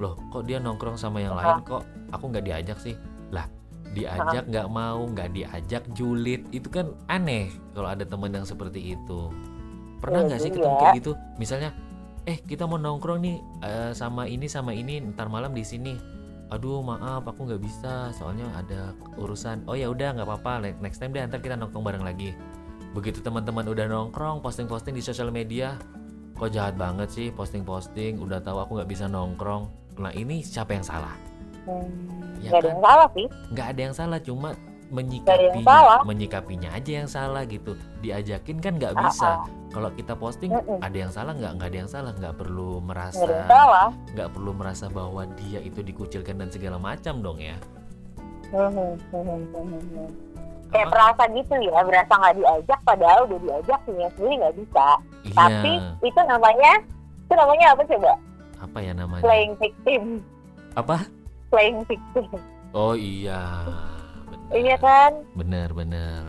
loh 0.00 0.16
kok 0.32 0.48
dia 0.48 0.56
nongkrong 0.56 0.96
sama 0.96 1.20
yang 1.20 1.36
lain 1.36 1.60
kok? 1.68 1.84
Aku 2.16 2.32
nggak 2.32 2.48
diajak 2.48 2.80
sih 2.80 2.96
diajak 3.90 4.46
nggak 4.46 4.68
mau 4.70 5.06
nggak 5.10 5.30
diajak 5.34 5.82
julid. 5.94 6.46
Itu 6.54 6.70
kan 6.70 6.94
aneh 7.10 7.50
kalau 7.74 7.88
ada 7.90 8.06
teman 8.06 8.30
yang 8.30 8.46
seperti 8.46 8.94
itu. 8.94 9.30
Pernah 9.98 10.24
Iya 10.24 10.28
nggak 10.30 10.40
sih 10.40 10.50
ketemu 10.54 10.76
kayak 10.78 10.96
gitu? 11.02 11.12
Misalnya 11.36 11.70
eh 12.28 12.38
kita 12.38 12.68
mau 12.68 12.78
nongkrong 12.78 13.20
nih 13.20 13.36
eh, 13.64 13.92
sama 13.96 14.28
ini 14.28 14.46
sama 14.46 14.70
ini 14.72 15.02
ntar 15.14 15.26
malam 15.26 15.52
di 15.52 15.66
sini. 15.66 15.94
Aduh 16.50 16.82
maaf 16.82 17.26
aku 17.26 17.46
nggak 17.46 17.62
bisa 17.62 18.10
soalnya 18.14 18.46
ada 18.54 18.94
urusan. 19.18 19.66
Oh 19.70 19.78
ya 19.78 19.90
udah 19.90 20.18
nggak 20.18 20.26
apa-apa 20.26 20.52
ne- 20.66 20.78
next 20.82 20.98
time 20.98 21.14
deh 21.14 21.22
ntar 21.26 21.42
kita 21.42 21.58
nongkrong 21.58 21.84
bareng 21.84 22.04
lagi. 22.06 22.34
Begitu 22.90 23.22
teman-teman 23.22 23.66
udah 23.70 23.86
nongkrong 23.86 24.42
posting-posting 24.42 24.98
di 24.98 25.02
sosial 25.02 25.30
media 25.30 25.78
kok 26.40 26.56
jahat 26.56 26.72
banget 26.72 27.12
sih 27.12 27.28
posting-posting 27.36 28.16
udah 28.16 28.40
tahu 28.40 28.64
aku 28.64 28.80
nggak 28.80 28.90
bisa 28.90 29.04
nongkrong. 29.06 29.68
Nah 30.00 30.10
ini 30.16 30.40
siapa 30.40 30.72
yang 30.72 30.82
salah 30.82 31.29
Hmm, 31.62 31.88
Ya 32.40 32.48
nggak 32.48 32.56
ada 32.56 32.60
kan? 32.62 32.70
yang 32.70 32.82
salah 32.82 33.08
sih. 33.10 33.26
nggak 33.50 33.66
ada 33.66 33.80
yang 33.80 33.94
salah 33.94 34.18
cuma 34.18 34.48
ada 34.50 34.58
menyikapinya 34.90 35.62
salah. 35.62 36.00
menyikapinya 36.02 36.68
aja 36.72 36.90
yang 36.94 37.06
salah 37.06 37.42
gitu 37.44 37.72
diajakin 38.00 38.58
kan 38.58 38.74
nggak 38.74 38.90
Ah, 38.92 39.00
bisa 39.00 39.28
ah. 39.28 39.38
kalau 39.70 39.90
kita 39.92 40.14
posting 40.14 40.50
Mm-mm. 40.50 40.80
ada 40.80 40.96
yang 40.96 41.12
salah 41.12 41.30
nggak 41.30 41.52
nggak 41.54 41.68
ada 41.68 41.78
yang 41.78 41.86
salah 41.86 42.10
nggak 42.12 42.34
perlu 42.34 42.70
ada 42.74 42.82
merasa 42.82 43.22
nggak 44.10 44.28
perlu 44.28 44.50
merasa 44.50 44.84
bahwa 44.88 45.22
dia 45.38 45.60
itu 45.60 45.78
dikucilkan 45.80 46.36
dan 46.36 46.48
segala 46.48 46.76
macam 46.76 47.20
dong 47.20 47.38
ya 47.38 47.54
Hmm, 48.50 48.66
hmm, 48.66 48.92
hmm, 49.14 49.42
hmm, 49.46 49.82
hmm. 49.94 50.08
Kayak 50.68 50.86
Apa? 50.86 50.92
berasa 50.92 51.22
gitu 51.28 51.54
ya, 51.60 51.78
berasa 51.82 52.12
nggak 52.12 52.34
diajak 52.36 52.78
padahal 52.82 53.20
udah 53.24 53.38
diajak 53.40 53.78
punya 53.84 54.06
sendiri 54.10 54.34
nggak 54.38 54.54
bisa. 54.56 54.86
iya 55.22 55.34
Tapi 55.36 55.72
itu 56.02 56.20
namanya, 56.24 56.72
itu 57.20 57.32
namanya 57.32 57.66
apa 57.68 57.82
coba? 57.84 58.12
apa 58.58 58.78
ya 58.78 58.92
namanya 58.92 59.22
Playing 59.22 59.54
victim, 59.56 60.02
apa 60.72 61.06
playing 61.50 61.82
victim. 61.84 62.26
oh 62.72 62.94
iya 62.94 63.66
benar 64.26 64.50
Iya 64.52 64.76
kan? 64.78 65.12
benar 65.34 65.68
benar 65.70 66.22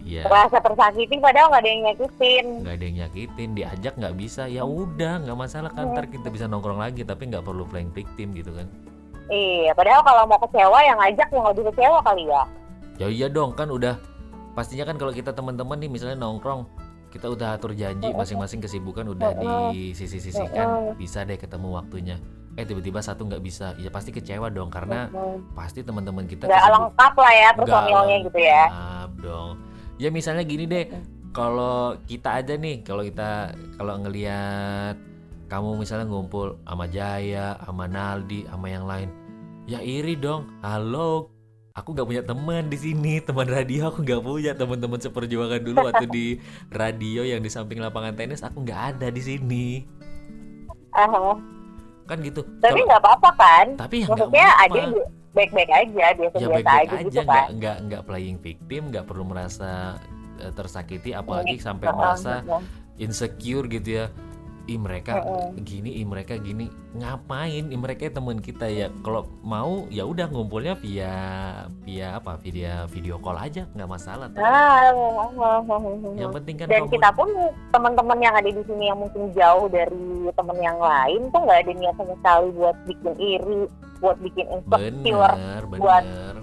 iya 0.00 0.24
Merasa 0.24 0.58
tersakiti 0.58 1.16
padahal 1.16 1.50
nggak 1.50 1.60
ada 1.60 1.68
yang 1.68 1.82
nyakitin. 1.84 2.46
nggak 2.62 2.74
ada 2.74 2.84
yang 2.84 2.96
nyakitin 2.98 3.50
diajak 3.52 3.94
nggak 3.94 4.16
bisa 4.16 4.42
ya 4.44 4.62
udah 4.62 5.22
nggak 5.22 5.38
masalah 5.38 5.70
kan 5.70 5.86
Iya. 5.86 5.92
ntar 5.92 6.06
kita 6.06 6.28
bisa 6.28 6.44
nongkrong 6.44 6.78
lagi 6.78 7.02
tapi 7.02 7.26
nggak 7.26 7.42
perlu 7.42 7.64
playing 7.64 7.90
victim 7.90 8.30
gitu 8.32 8.50
kan 8.50 8.66
Iya, 9.30 9.70
padahal 9.72 10.02
kalau 10.02 10.26
mau 10.26 10.38
kecewa 10.40 10.78
yang 10.80 10.98
ngajak 10.98 11.28
yang 11.30 11.46
lebih 11.46 11.70
kecewa 11.70 12.02
kali 12.02 12.26
ya. 12.26 12.42
ya 12.96 13.06
iya 13.06 13.26
dong 13.26 13.54
kan 13.54 13.70
udah 13.70 13.94
pastinya 14.52 14.82
kan 14.82 14.96
kalau 14.96 15.10
kita 15.10 15.30
teman-teman 15.30 15.78
nih 15.78 15.86
misalnya 15.88 16.18
nongkrong 16.18 16.66
kita 17.08 17.26
udah 17.26 17.54
atur 17.54 17.70
janji 17.72 18.10
masing-masing 18.10 18.58
kesibukan 18.58 19.06
udah 19.08 19.30
di 19.70 19.90
sisi-sisikan 19.92 20.94
bisa 20.94 21.22
deh 21.22 21.34
ketemu 21.34 21.68
waktunya 21.72 22.16
eh 22.52 22.64
tiba-tiba 22.64 22.98
satu 22.98 23.24
nggak 23.24 23.40
bisa 23.40 23.72
ya 23.76 23.88
pasti 23.88 24.10
kecewa 24.10 24.48
dong 24.48 24.68
karena 24.68 25.06
Hmm. 25.06 25.38
pasti 25.52 25.80
teman-teman 25.80 26.24
kita 26.24 26.44
Nggak 26.44 26.66
lengkap 26.68 27.12
lah 27.14 27.32
ya 27.32 27.48
personilnya 27.54 28.16
gitu 28.20 28.38
ya. 28.38 28.64
lengkap 28.66 29.10
dong 29.20 29.50
ya 29.96 30.08
misalnya 30.08 30.42
gini 30.42 30.64
deh 30.64 30.86
kalau 31.30 31.94
kita 32.04 32.42
aja 32.42 32.54
nih 32.54 32.82
kalau 32.82 33.02
kita 33.02 33.30
kalau 33.78 33.94
ngelihat 33.98 34.98
kamu 35.46 35.78
misalnya 35.78 36.06
ngumpul 36.06 36.58
sama 36.60 36.86
Jaya 36.86 37.54
sama 37.60 37.86
Naldi 37.86 38.46
sama 38.46 38.66
yang 38.66 38.84
lain 38.84 39.08
ya 39.64 39.78
iri 39.78 40.14
dong 40.14 40.50
halo 40.58 41.30
aku 41.72 41.94
nggak 41.94 42.02
punya 42.04 42.22
teman 42.24 42.66
di 42.66 42.74
sini 42.76 43.22
teman 43.22 43.46
radio 43.46 43.88
aku 43.88 44.02
nggak 44.02 44.20
punya 44.20 44.52
teman-teman 44.54 44.98
seperjuangan 44.98 45.60
dulu 45.60 45.86
waktu 45.86 46.06
di 46.08 46.26
radio 46.68 47.22
yang 47.22 47.38
di 47.38 47.48
samping 47.48 47.78
lapangan 47.78 48.14
tenis 48.14 48.42
aku 48.42 48.62
nggak 48.62 48.98
ada 48.98 49.06
di 49.08 49.22
sini 49.22 49.66
Aha. 50.90 51.38
Kan 52.10 52.18
gitu 52.20 52.42
Tapi 52.58 52.78
nggak 52.82 53.00
apa-apa 53.00 53.30
kan? 53.38 53.66
tapi 53.78 54.02
ya 54.02 54.06
Maksudnya 54.10 54.48
ada 54.58 54.82
baik-baik 55.30 55.70
aja, 55.70 55.94
ya 55.94 56.08
biasa-biasa 56.18 56.50
baik-baik 56.58 56.88
aja, 56.90 56.96
aja 56.98 57.06
gitu 57.06 57.20
kan. 57.22 57.46
nggak 57.54 57.76
nggak 57.86 58.02
playing 58.02 58.38
victim 58.42 58.82
nggak 58.90 59.04
perlu 59.06 59.22
merasa 59.22 59.94
eh, 60.42 60.50
tersakiti 60.50 61.14
apalagi 61.14 61.54
sampai 61.56 61.86
Heeh, 61.86 61.94
merasa 61.96 62.34
insecure 62.98 63.70
gitu 63.70 63.88
ya 63.94 64.06
ih 64.66 64.76
mereka 64.76 65.24
Heeh. 65.24 65.62
gini 65.62 65.90
ih 66.00 66.06
mereka 66.06 66.36
gini 66.36 66.68
ngapain 66.92 67.70
ih 67.70 67.80
mereka 67.80 68.10
teman 68.10 68.42
kita 68.42 68.66
ya 68.66 68.92
kalau 69.00 69.24
mau 69.40 69.86
ya 69.88 70.04
udah 70.04 70.26
ngumpulnya 70.28 70.76
via 70.76 71.14
via 71.86 72.18
apa 72.18 72.36
via 72.42 72.84
video 72.90 73.16
call 73.22 73.38
aja 73.38 73.64
nggak 73.72 73.88
masalah 73.88 74.26
tuh. 74.28 74.42
Ah, 74.42 74.90
yang 76.18 76.34
penting 76.34 76.60
kan 76.60 76.66
dan 76.68 76.84
komun- 76.84 76.92
kita 76.92 77.08
pun 77.14 77.28
teman-teman 77.70 78.18
yang 78.20 78.34
ada 78.34 78.50
di 78.50 78.62
sini 78.66 78.90
yang 78.90 78.98
mungkin 78.98 79.30
jauh 79.32 79.66
dari 79.70 80.08
teman 80.34 80.58
yang 80.60 80.78
lain 80.78 81.20
tuh 81.30 81.40
nggak 81.46 81.60
ada 81.64 81.72
niat 81.72 81.94
sama 81.96 82.14
sekali 82.18 82.48
buat 82.58 82.76
bikin 82.84 83.12
iri, 83.16 83.60
buat 84.02 84.16
bikin 84.20 84.46
insecure, 84.50 85.34
bener 85.36 85.62
buat- 85.78 86.04
bener 86.04 86.34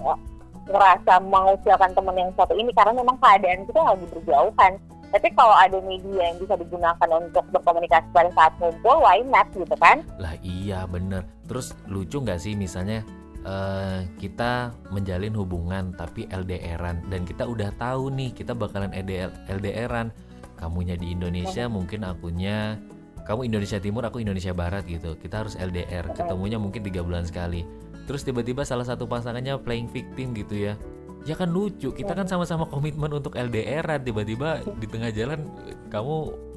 ngerasa 0.67 1.23
mengucilkan 1.23 1.95
teman 1.95 2.15
yang 2.19 2.31
satu 2.35 2.51
ini 2.51 2.75
karena 2.75 2.91
memang 2.91 3.15
keadaan 3.23 3.63
kita 3.63 3.79
lagi 3.79 4.05
berjauhan. 4.11 4.73
Tapi 5.07 5.27
kalau 5.33 5.55
ada 5.55 5.79
media 5.79 6.31
yang 6.31 6.37
bisa 6.39 6.59
digunakan 6.59 7.09
untuk 7.15 7.45
berkomunikasi 7.55 8.07
pada 8.11 8.27
saat 8.35 8.53
ngumpul, 8.59 8.99
why 8.99 9.23
not 9.23 9.47
gitu 9.55 9.75
kan? 9.79 10.03
lah 10.19 10.35
iya 10.43 10.83
bener. 10.89 11.23
Terus 11.47 11.71
lucu 11.87 12.19
nggak 12.19 12.39
sih 12.41 12.53
misalnya 12.59 13.05
eh, 13.47 14.03
kita 14.19 14.75
menjalin 14.91 15.31
hubungan 15.37 15.95
tapi 15.95 16.27
LDRan 16.27 17.07
dan 17.07 17.23
kita 17.23 17.47
udah 17.47 17.71
tahu 17.79 18.11
nih 18.11 18.35
kita 18.35 18.51
bakalan 18.51 18.91
LDR, 18.91 19.31
LDRan 19.47 20.11
kamunya 20.59 20.99
di 20.99 21.13
Indonesia 21.13 21.69
mungkin 21.69 22.03
akunya 22.03 22.75
kamu 23.23 23.51
Indonesia 23.51 23.77
Timur 23.79 24.07
aku 24.07 24.23
Indonesia 24.23 24.55
Barat 24.55 24.87
gitu. 24.87 25.19
Kita 25.19 25.43
harus 25.43 25.59
LDR 25.59 26.15
ketemunya 26.15 26.55
mungkin 26.55 26.79
tiga 26.79 27.03
bulan 27.03 27.27
sekali. 27.27 27.67
Terus 28.07 28.23
tiba-tiba 28.23 28.63
salah 28.63 28.87
satu 28.87 29.03
pasangannya 29.03 29.59
playing 29.59 29.91
victim 29.91 30.31
gitu 30.31 30.71
ya 30.71 30.79
ya 31.27 31.35
kan 31.35 31.51
lucu 31.51 31.91
kita 31.91 32.15
kan 32.15 32.23
sama-sama 32.23 32.63
komitmen 32.63 33.11
untuk 33.11 33.35
LDRan 33.35 33.99
tiba-tiba 33.99 34.63
di 34.79 34.87
tengah 34.87 35.11
jalan 35.11 35.43
kamu 35.91 36.15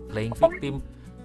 playing 0.08 0.34
victim 0.38 0.78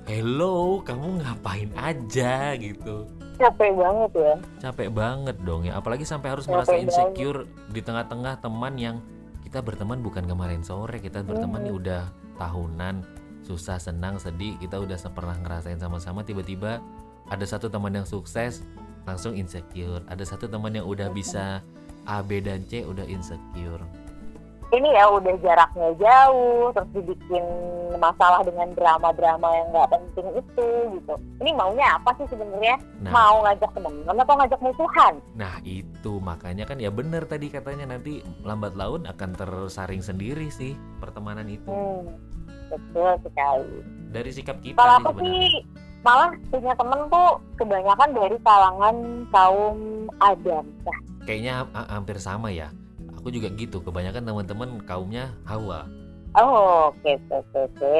hello 0.10 0.82
kamu 0.82 1.22
ngapain 1.22 1.70
aja 1.78 2.58
gitu 2.58 3.06
Capek 3.36 3.76
banget 3.76 4.12
ya. 4.16 4.34
capek 4.64 4.90
banget 4.90 5.38
dong 5.44 5.68
ya 5.68 5.76
apalagi 5.76 6.08
sampai 6.08 6.34
harus 6.34 6.48
Capek 6.48 6.56
merasa 6.56 6.72
banget. 6.72 6.86
insecure 6.88 7.40
di 7.70 7.82
tengah-tengah 7.84 8.34
teman 8.40 8.74
yang 8.80 8.98
kita 9.46 9.62
berteman 9.62 10.02
bukan 10.02 10.26
kemarin 10.26 10.66
sore 10.66 10.98
kita 10.98 11.22
berteman 11.22 11.62
Hmm. 11.62 11.68
nih 11.70 11.76
udah 11.76 12.04
tahunan 12.42 12.96
susah 13.46 13.78
senang 13.78 14.18
sedih 14.18 14.58
kita 14.58 14.82
udah 14.82 14.98
pernah 15.14 15.38
ngerasain 15.38 15.78
sama-sama 15.78 16.26
tiba-tiba 16.26 16.82
ada 17.30 17.46
satu 17.46 17.70
teman 17.70 17.94
yang 17.94 18.08
sukses 18.10 18.66
langsung 19.06 19.38
insecure 19.38 20.02
ada 20.10 20.26
satu 20.26 20.50
teman 20.50 20.74
yang 20.74 20.90
udah 20.90 21.14
bisa 21.14 21.62
A 22.06 22.22
B 22.22 22.40
dan 22.40 22.64
C 22.66 22.82
udah 22.82 23.04
insecure 23.04 23.82
Ini 24.68 24.90
ya 24.92 25.08
udah 25.08 25.40
jaraknya 25.40 25.94
jauh, 25.96 26.74
terus 26.74 26.90
dibikin 26.92 27.46
masalah 27.96 28.42
dengan 28.42 28.74
drama-drama 28.74 29.48
yang 29.48 29.68
nggak 29.72 29.88
penting 29.88 30.28
itu 30.36 30.68
gitu. 30.92 31.14
Ini 31.40 31.54
maunya 31.54 31.96
apa 31.96 32.12
sih 32.18 32.28
sebenarnya? 32.28 32.76
nah 33.00 33.14
Mau 33.14 33.46
ngajak 33.46 33.72
temen 33.72 33.94
atau 34.04 34.36
ngajak 34.36 34.60
musuhan? 34.60 35.14
nah 35.34 35.62
itu 35.64 36.18
makanya 36.20 36.66
kan 36.66 36.82
ya 36.82 36.90
bener 36.90 37.24
tadi 37.24 37.48
katanya 37.48 37.88
nanti 37.88 38.20
lambat 38.42 38.74
laun 38.74 39.06
akan 39.06 39.30
tersaring 39.34 40.02
sendiri 40.02 40.50
sih 40.50 40.74
pertemanan 40.98 41.46
itu 41.46 41.70
Hmm, 41.70 42.10
betul 42.68 43.16
sekali. 43.22 43.80
dari 44.12 44.32
sikap 44.34 44.60
kita 44.60 44.76
Kalau 44.76 44.98
aku 45.00 45.24
sih 45.24 45.62
malah 46.02 46.34
punya 46.50 46.74
temen 46.74 47.00
tuh 47.08 47.30
kebanyakan 47.56 48.10
dari 48.12 48.38
kalangan 48.42 48.96
kaum 49.30 49.78
Adam. 50.20 50.66
Nah, 50.84 51.00
kayaknya 51.26 51.66
ha- 51.74 51.90
hampir 51.90 52.22
sama 52.22 52.54
ya. 52.54 52.72
Aku 53.20 53.34
juga 53.34 53.50
gitu 53.58 53.82
kebanyakan 53.82 54.24
teman-teman 54.24 54.70
kaumnya 54.86 55.34
Hawa. 55.44 55.90
Oh, 56.38 56.94
oke 56.94 57.12
oke 57.34 57.58
oke. 57.58 57.98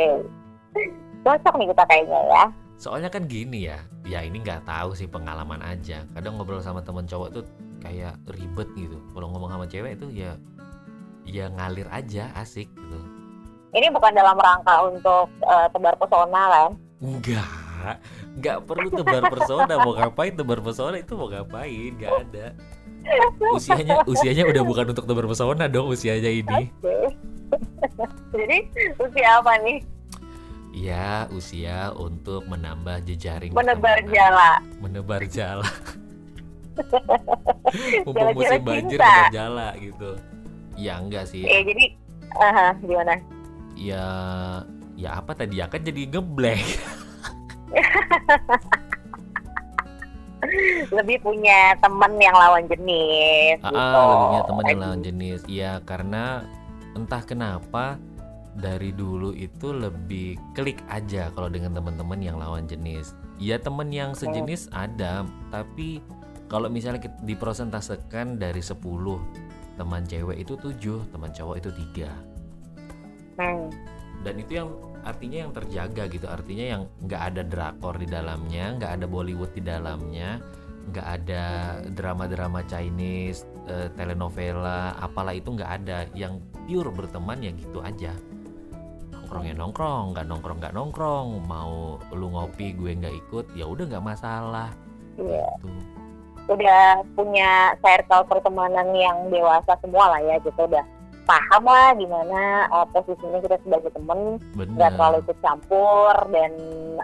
Cocok 1.26 1.54
nih 1.58 1.68
kita 1.74 1.84
kayaknya 1.90 2.22
ya. 2.30 2.46
soalnya 2.76 3.08
kan 3.08 3.24
gini 3.24 3.72
ya 3.72 3.80
ya 4.04 4.20
ini 4.20 4.44
nggak 4.44 4.68
tahu 4.68 4.92
sih 4.94 5.08
pengalaman 5.08 5.64
aja. 5.64 6.04
Kadang 6.12 6.36
ngobrol 6.36 6.60
sama 6.60 6.84
teman 6.84 7.08
cowok 7.08 7.42
tuh 7.42 7.44
kayak 7.80 8.20
ribet 8.36 8.68
gitu. 8.76 9.00
Kalau 9.16 9.32
ngomong 9.32 9.50
sama 9.50 9.66
cewek 9.66 9.96
itu 9.96 10.08
ya 10.12 10.36
ya 11.24 11.48
ngalir 11.56 11.88
aja 11.90 12.30
asik 12.36 12.68
gitu. 12.76 13.00
Ini 13.76 13.88
bukan 13.92 14.12
dalam 14.12 14.36
rangka 14.36 14.76
untuk 14.92 15.28
eh, 15.48 15.68
tebar 15.72 15.96
pesona 15.98 16.44
kan? 16.52 16.72
enggak 17.00 17.48
nggak 18.40 18.58
perlu 18.68 18.88
tebar 18.92 19.24
persona 19.32 19.74
mau 19.80 19.94
ngapain 19.96 20.34
tebar 20.36 20.60
persona 20.60 20.96
itu 21.00 21.16
mau 21.16 21.32
ngapain? 21.32 21.92
Nggak 21.96 22.14
ada 22.28 22.46
usianya 23.52 24.04
usianya 24.04 24.44
udah 24.46 24.64
bukan 24.64 24.86
untuk 24.90 25.06
tebar 25.06 25.26
pesona 25.26 25.66
dong 25.66 25.88
usianya 25.88 26.28
ini. 26.28 26.70
Jadi 28.36 28.58
usia 28.98 29.30
apa 29.40 29.54
nih? 29.62 29.80
ya 30.76 31.24
usia 31.32 31.96
untuk 31.96 32.44
menambah 32.52 33.00
jejaring 33.08 33.56
Menebar 33.56 33.96
jala. 34.12 34.60
menebar 34.84 35.24
jala 35.24 35.64
mumpung 38.04 38.36
musim 38.36 38.60
banjir 38.60 39.00
cinta. 39.00 39.08
bener 39.08 39.32
jala 39.32 39.68
gitu 39.80 40.20
ya 40.76 41.00
enggak 41.00 41.32
sih 41.32 41.48
Eh 41.48 41.64
jadi 41.64 41.86
aha, 42.36 42.76
gimana? 42.84 43.16
ya 43.80 44.04
ya 45.00 45.10
apa 45.16 45.32
tadi 45.32 45.60
ya 45.60 45.68
kan 45.72 45.80
jadi 45.80 46.12
ngeblek 46.12 46.60
Lebih 50.98 51.18
punya 51.24 51.74
temen 51.80 52.14
yang 52.20 52.36
lawan 52.36 52.66
jenis 52.68 53.58
Ah, 53.64 53.72
gitu. 53.72 53.80
lebih 54.02 54.18
punya 54.20 54.42
teman 54.46 54.66
yang 54.68 54.80
lawan 54.82 55.02
jenis. 55.02 55.40
Iya, 55.48 55.72
karena 55.88 56.44
entah 56.96 57.24
kenapa 57.24 58.00
dari 58.56 58.96
dulu 58.96 59.36
itu 59.36 59.76
lebih 59.76 60.40
klik 60.56 60.80
aja 60.88 61.28
kalau 61.36 61.52
dengan 61.52 61.76
teman-teman 61.76 62.20
yang 62.24 62.40
lawan 62.40 62.64
jenis. 62.66 63.12
Ya 63.36 63.60
teman 63.60 63.92
yang 63.92 64.16
sejenis 64.16 64.72
ada, 64.72 65.28
tapi 65.52 66.00
kalau 66.48 66.72
misalnya 66.72 67.04
kita 67.04 67.20
diprosentasekan 67.28 68.40
dari 68.40 68.64
10 68.64 68.80
teman 69.76 70.08
cewek 70.08 70.40
itu 70.40 70.56
7, 70.56 71.04
teman 71.12 71.36
cowok 71.36 71.56
itu 71.60 71.70
tiga. 71.84 72.16
Hmm. 73.36 73.68
Dan 74.24 74.40
itu 74.40 74.64
yang 74.64 74.72
artinya 75.06 75.38
yang 75.46 75.52
terjaga 75.54 76.04
gitu, 76.10 76.26
artinya 76.26 76.66
yang 76.66 76.82
nggak 77.06 77.22
ada 77.32 77.42
drakor 77.46 77.96
di 78.02 78.10
dalamnya, 78.10 78.74
nggak 78.82 78.92
ada 79.00 79.06
Bollywood 79.06 79.54
di 79.54 79.62
dalamnya, 79.62 80.42
nggak 80.90 81.08
ada 81.22 81.44
drama-drama 81.94 82.66
Chinese, 82.66 83.46
eh, 83.70 83.94
telenovela, 83.94 84.98
apalah 84.98 85.38
itu 85.38 85.54
nggak 85.54 85.72
ada. 85.82 86.10
Yang 86.18 86.42
pure 86.66 86.90
berteman 86.90 87.46
ya 87.46 87.54
gitu 87.54 87.80
aja. 87.86 88.18
Nongkrong 89.14 89.46
ya 89.46 89.56
nongkrong, 89.58 90.06
nggak 90.18 90.26
nongkrong 90.26 90.58
nggak 90.62 90.74
nongkrong. 90.74 91.28
Mau 91.46 92.02
lu 92.10 92.28
ngopi 92.34 92.74
gue 92.74 92.92
nggak 92.98 93.16
ikut, 93.30 93.46
ya 93.54 93.70
udah 93.70 93.86
nggak 93.86 94.06
masalah. 94.06 94.70
Iya. 95.22 95.48
Gitu. 95.62 95.70
Udah 96.46 97.02
punya 97.18 97.74
circle 97.82 98.26
pertemanan 98.30 98.94
yang 98.94 99.34
dewasa 99.34 99.74
semua 99.82 100.14
lah 100.14 100.22
ya 100.22 100.38
gitu 100.46 100.62
udah 100.62 100.86
paham 101.26 101.64
lah 101.66 101.92
gimana 101.98 102.70
uh, 102.70 102.86
posisinya 102.94 103.42
kita 103.42 103.58
sebagai 103.66 103.92
temen 103.94 104.38
nggak 104.54 104.94
terlalu 104.96 105.18
ikut 105.26 105.38
campur 105.42 106.14
dan 106.30 106.52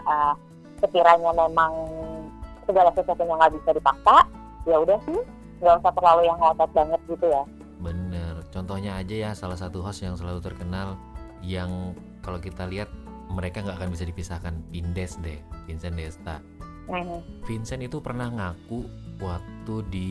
uh, 0.06 0.34
sekiranya 0.78 1.30
memang 1.34 1.72
segala 2.64 2.94
sesuatunya 2.94 3.34
nggak 3.34 3.54
bisa 3.58 3.70
dipaksa 3.74 4.16
ya 4.64 4.78
udah 4.78 4.98
sih 5.04 5.20
nggak 5.62 5.78
usah 5.82 5.92
terlalu 5.94 6.22
yang 6.26 6.38
ngotot 6.38 6.70
banget 6.70 7.00
gitu 7.10 7.26
ya 7.26 7.42
Bener. 7.82 8.46
Contohnya 8.54 9.02
aja 9.02 9.14
ya 9.28 9.30
salah 9.34 9.58
satu 9.58 9.82
host 9.82 10.06
yang 10.06 10.14
selalu 10.14 10.38
terkenal 10.38 10.94
yang 11.42 11.98
kalau 12.22 12.38
kita 12.38 12.70
lihat 12.70 12.86
mereka 13.26 13.60
nggak 13.66 13.82
akan 13.82 13.90
bisa 13.90 14.06
dipisahkan 14.06 14.54
Pindes 14.70 15.18
deh, 15.18 15.42
Vincent 15.66 15.98
Desta. 15.98 16.38
Hmm. 16.86 17.18
Vincent 17.42 17.82
itu 17.82 17.98
pernah 17.98 18.30
ngaku 18.30 18.86
waktu 19.18 19.74
di 19.90 20.10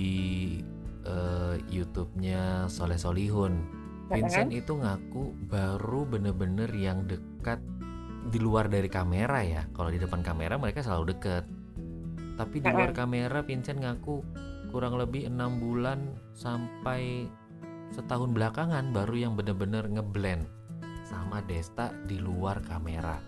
eh, 1.08 1.56
YouTube-nya 1.71 2.67
Soleh 2.67 3.00
Solihun. 3.00 3.80
Vincent 4.12 4.52
itu 4.52 4.74
ngaku 4.76 5.24
baru 5.47 6.04
bener-bener 6.04 6.67
yang 6.76 7.08
dekat 7.08 7.63
di 8.28 8.38
luar 8.38 8.67
dari 8.67 8.91
kamera 8.91 9.39
ya. 9.41 9.63
Kalau 9.71 9.89
di 9.89 9.97
depan 9.97 10.21
kamera 10.21 10.60
mereka 10.60 10.84
selalu 10.84 11.15
deket. 11.15 11.47
Tapi 12.36 12.58
di 12.60 12.67
luar 12.69 12.91
kamera 12.91 13.39
Vincent 13.45 13.80
ngaku 13.82 14.21
kurang 14.71 14.95
lebih 14.95 15.28
enam 15.28 15.60
bulan 15.60 16.15
sampai 16.32 17.28
setahun 17.91 18.32
belakangan 18.32 18.95
baru 18.95 19.15
yang 19.19 19.34
bener-bener 19.36 19.84
ngeblend 19.88 20.47
sama 21.04 21.43
Desta 21.43 21.91
di 22.08 22.17
luar 22.19 22.63
kamera. 22.63 23.19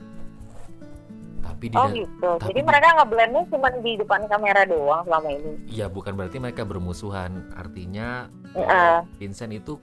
Tapi 1.43 1.67
di 1.67 1.76
oh 1.76 1.88
gitu 1.91 2.30
tapi 2.39 2.56
jadi 2.56 2.62
di- 2.63 2.67
mereka 2.72 2.88
ngeblendnya 2.96 3.43
cuma 3.52 3.67
di 3.84 4.00
depan 4.00 4.22
kamera 4.32 4.63
doang 4.63 5.04
selama 5.04 5.28
ini 5.28 5.52
Ya 5.67 5.91
bukan 5.91 6.15
berarti 6.15 6.39
mereka 6.39 6.63
bermusuhan. 6.63 7.52
Artinya 7.60 8.32
eh, 8.56 9.04
Vincent 9.19 9.52
itu 9.52 9.76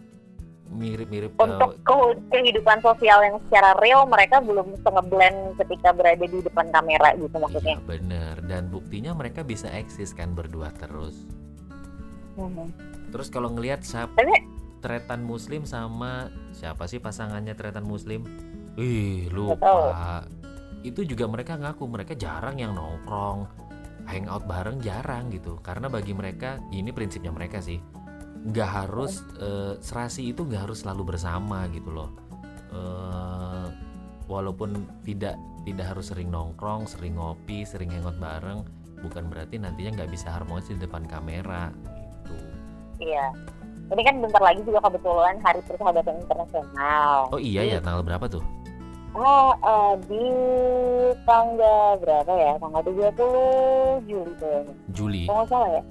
mirip-mirip 0.70 1.34
eh, 1.34 1.42
untuk 1.42 1.74
ke- 1.82 2.18
kehidupan 2.30 2.78
sosial 2.78 3.18
yang 3.26 3.36
secara 3.50 3.74
real 3.82 4.06
mereka 4.06 4.38
belum 4.38 4.78
ngeblend 4.78 5.58
ketika 5.58 5.90
berada 5.90 6.22
di 6.22 6.38
depan 6.40 6.70
kamera 6.70 7.10
gitu 7.18 7.36
maksudnya 7.36 7.74
Iya 7.76 7.84
bener 7.84 8.34
dan 8.46 8.70
buktinya 8.70 9.12
mereka 9.12 9.42
bisa 9.42 9.66
eksis 9.68 10.14
kan 10.14 10.32
berdua 10.32 10.70
terus. 10.78 11.26
Hmm. 12.38 12.70
Terus 13.10 13.28
kalau 13.28 13.50
ngelihat 13.50 13.82
siapa 13.82 14.14
Tapi- 14.14 14.46
tretan 14.80 15.26
muslim 15.26 15.68
sama 15.68 16.30
siapa 16.54 16.86
sih 16.86 17.02
pasangannya 17.02 17.52
tretan 17.52 17.84
muslim? 17.84 18.24
Ih 18.78 19.28
lupa. 19.28 20.24
Itu 20.80 21.04
juga 21.04 21.28
mereka 21.28 21.60
ngaku 21.60 21.84
mereka 21.84 22.16
jarang 22.16 22.56
yang 22.56 22.72
nongkrong, 22.72 23.44
hangout 24.08 24.48
bareng 24.48 24.80
jarang 24.80 25.28
gitu. 25.28 25.60
Karena 25.60 25.92
bagi 25.92 26.16
mereka 26.16 26.56
ini 26.72 26.94
prinsipnya 26.94 27.28
mereka 27.34 27.60
sih 27.60 27.76
nggak 28.40 28.70
harus 28.70 29.20
eh, 29.36 29.76
serasi 29.80 30.32
itu 30.32 30.46
nggak 30.46 30.70
harus 30.70 30.84
selalu 30.84 31.16
bersama 31.16 31.68
gitu 31.72 31.92
loh. 31.92 32.10
Eh, 32.70 33.66
walaupun 34.30 34.86
tidak 35.04 35.36
tidak 35.66 35.92
harus 35.92 36.08
sering 36.08 36.32
nongkrong, 36.32 36.88
sering 36.88 37.20
ngopi, 37.20 37.68
sering 37.68 37.92
hangout 37.92 38.16
bareng, 38.16 38.64
bukan 39.00 39.24
berarti 39.32 39.56
nantinya 39.56 40.00
nggak 40.00 40.12
bisa 40.12 40.28
harmonis 40.30 40.68
di 40.68 40.76
depan 40.76 41.04
kamera 41.08 41.72
gitu. 41.96 42.34
iya 43.00 43.32
ini 43.90 44.02
kan 44.06 44.22
bentar 44.22 44.42
lagi 44.44 44.60
juga 44.62 44.78
kebetulan 44.86 45.34
hari 45.42 45.60
persahabatan 45.66 46.14
internasional 46.22 47.26
Oh 47.34 47.40
iya 47.40 47.66
ya 47.66 47.78
tanggal 47.82 48.04
berapa 48.06 48.28
tuh? 48.30 48.44
Oh, 49.10 49.50
eh, 49.58 49.94
di 50.06 50.26
tanggal 51.26 51.98
berapa 51.98 52.30
ya? 52.30 52.54
Tanggal 52.62 52.82
30 52.86 54.06
Juli 54.06 54.32
kayaknya. 54.38 54.74
Juli. 54.94 55.22
Kalau 55.26 55.42
nggak 55.42 55.50
salah 55.50 55.70
ya. 55.74 55.82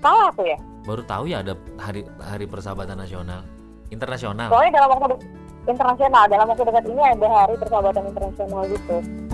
Salah 0.00 0.26
aku 0.32 0.42
ya. 0.48 0.58
Baru 0.86 1.02
tahu 1.02 1.26
ya 1.26 1.42
ada 1.42 1.58
hari 1.82 2.06
hari 2.22 2.46
persahabatan 2.46 2.94
nasional, 2.94 3.42
internasional. 3.90 4.46
Soalnya 4.54 4.72
dalam 4.78 4.88
waktu 4.94 5.18
internasional, 5.66 6.24
dalam 6.30 6.46
waktu 6.46 6.62
dekat 6.62 6.84
ini 6.86 7.02
ada 7.02 7.26
hari 7.26 7.54
persahabatan 7.58 8.02
internasional 8.06 8.62
gitu. 8.70 9.25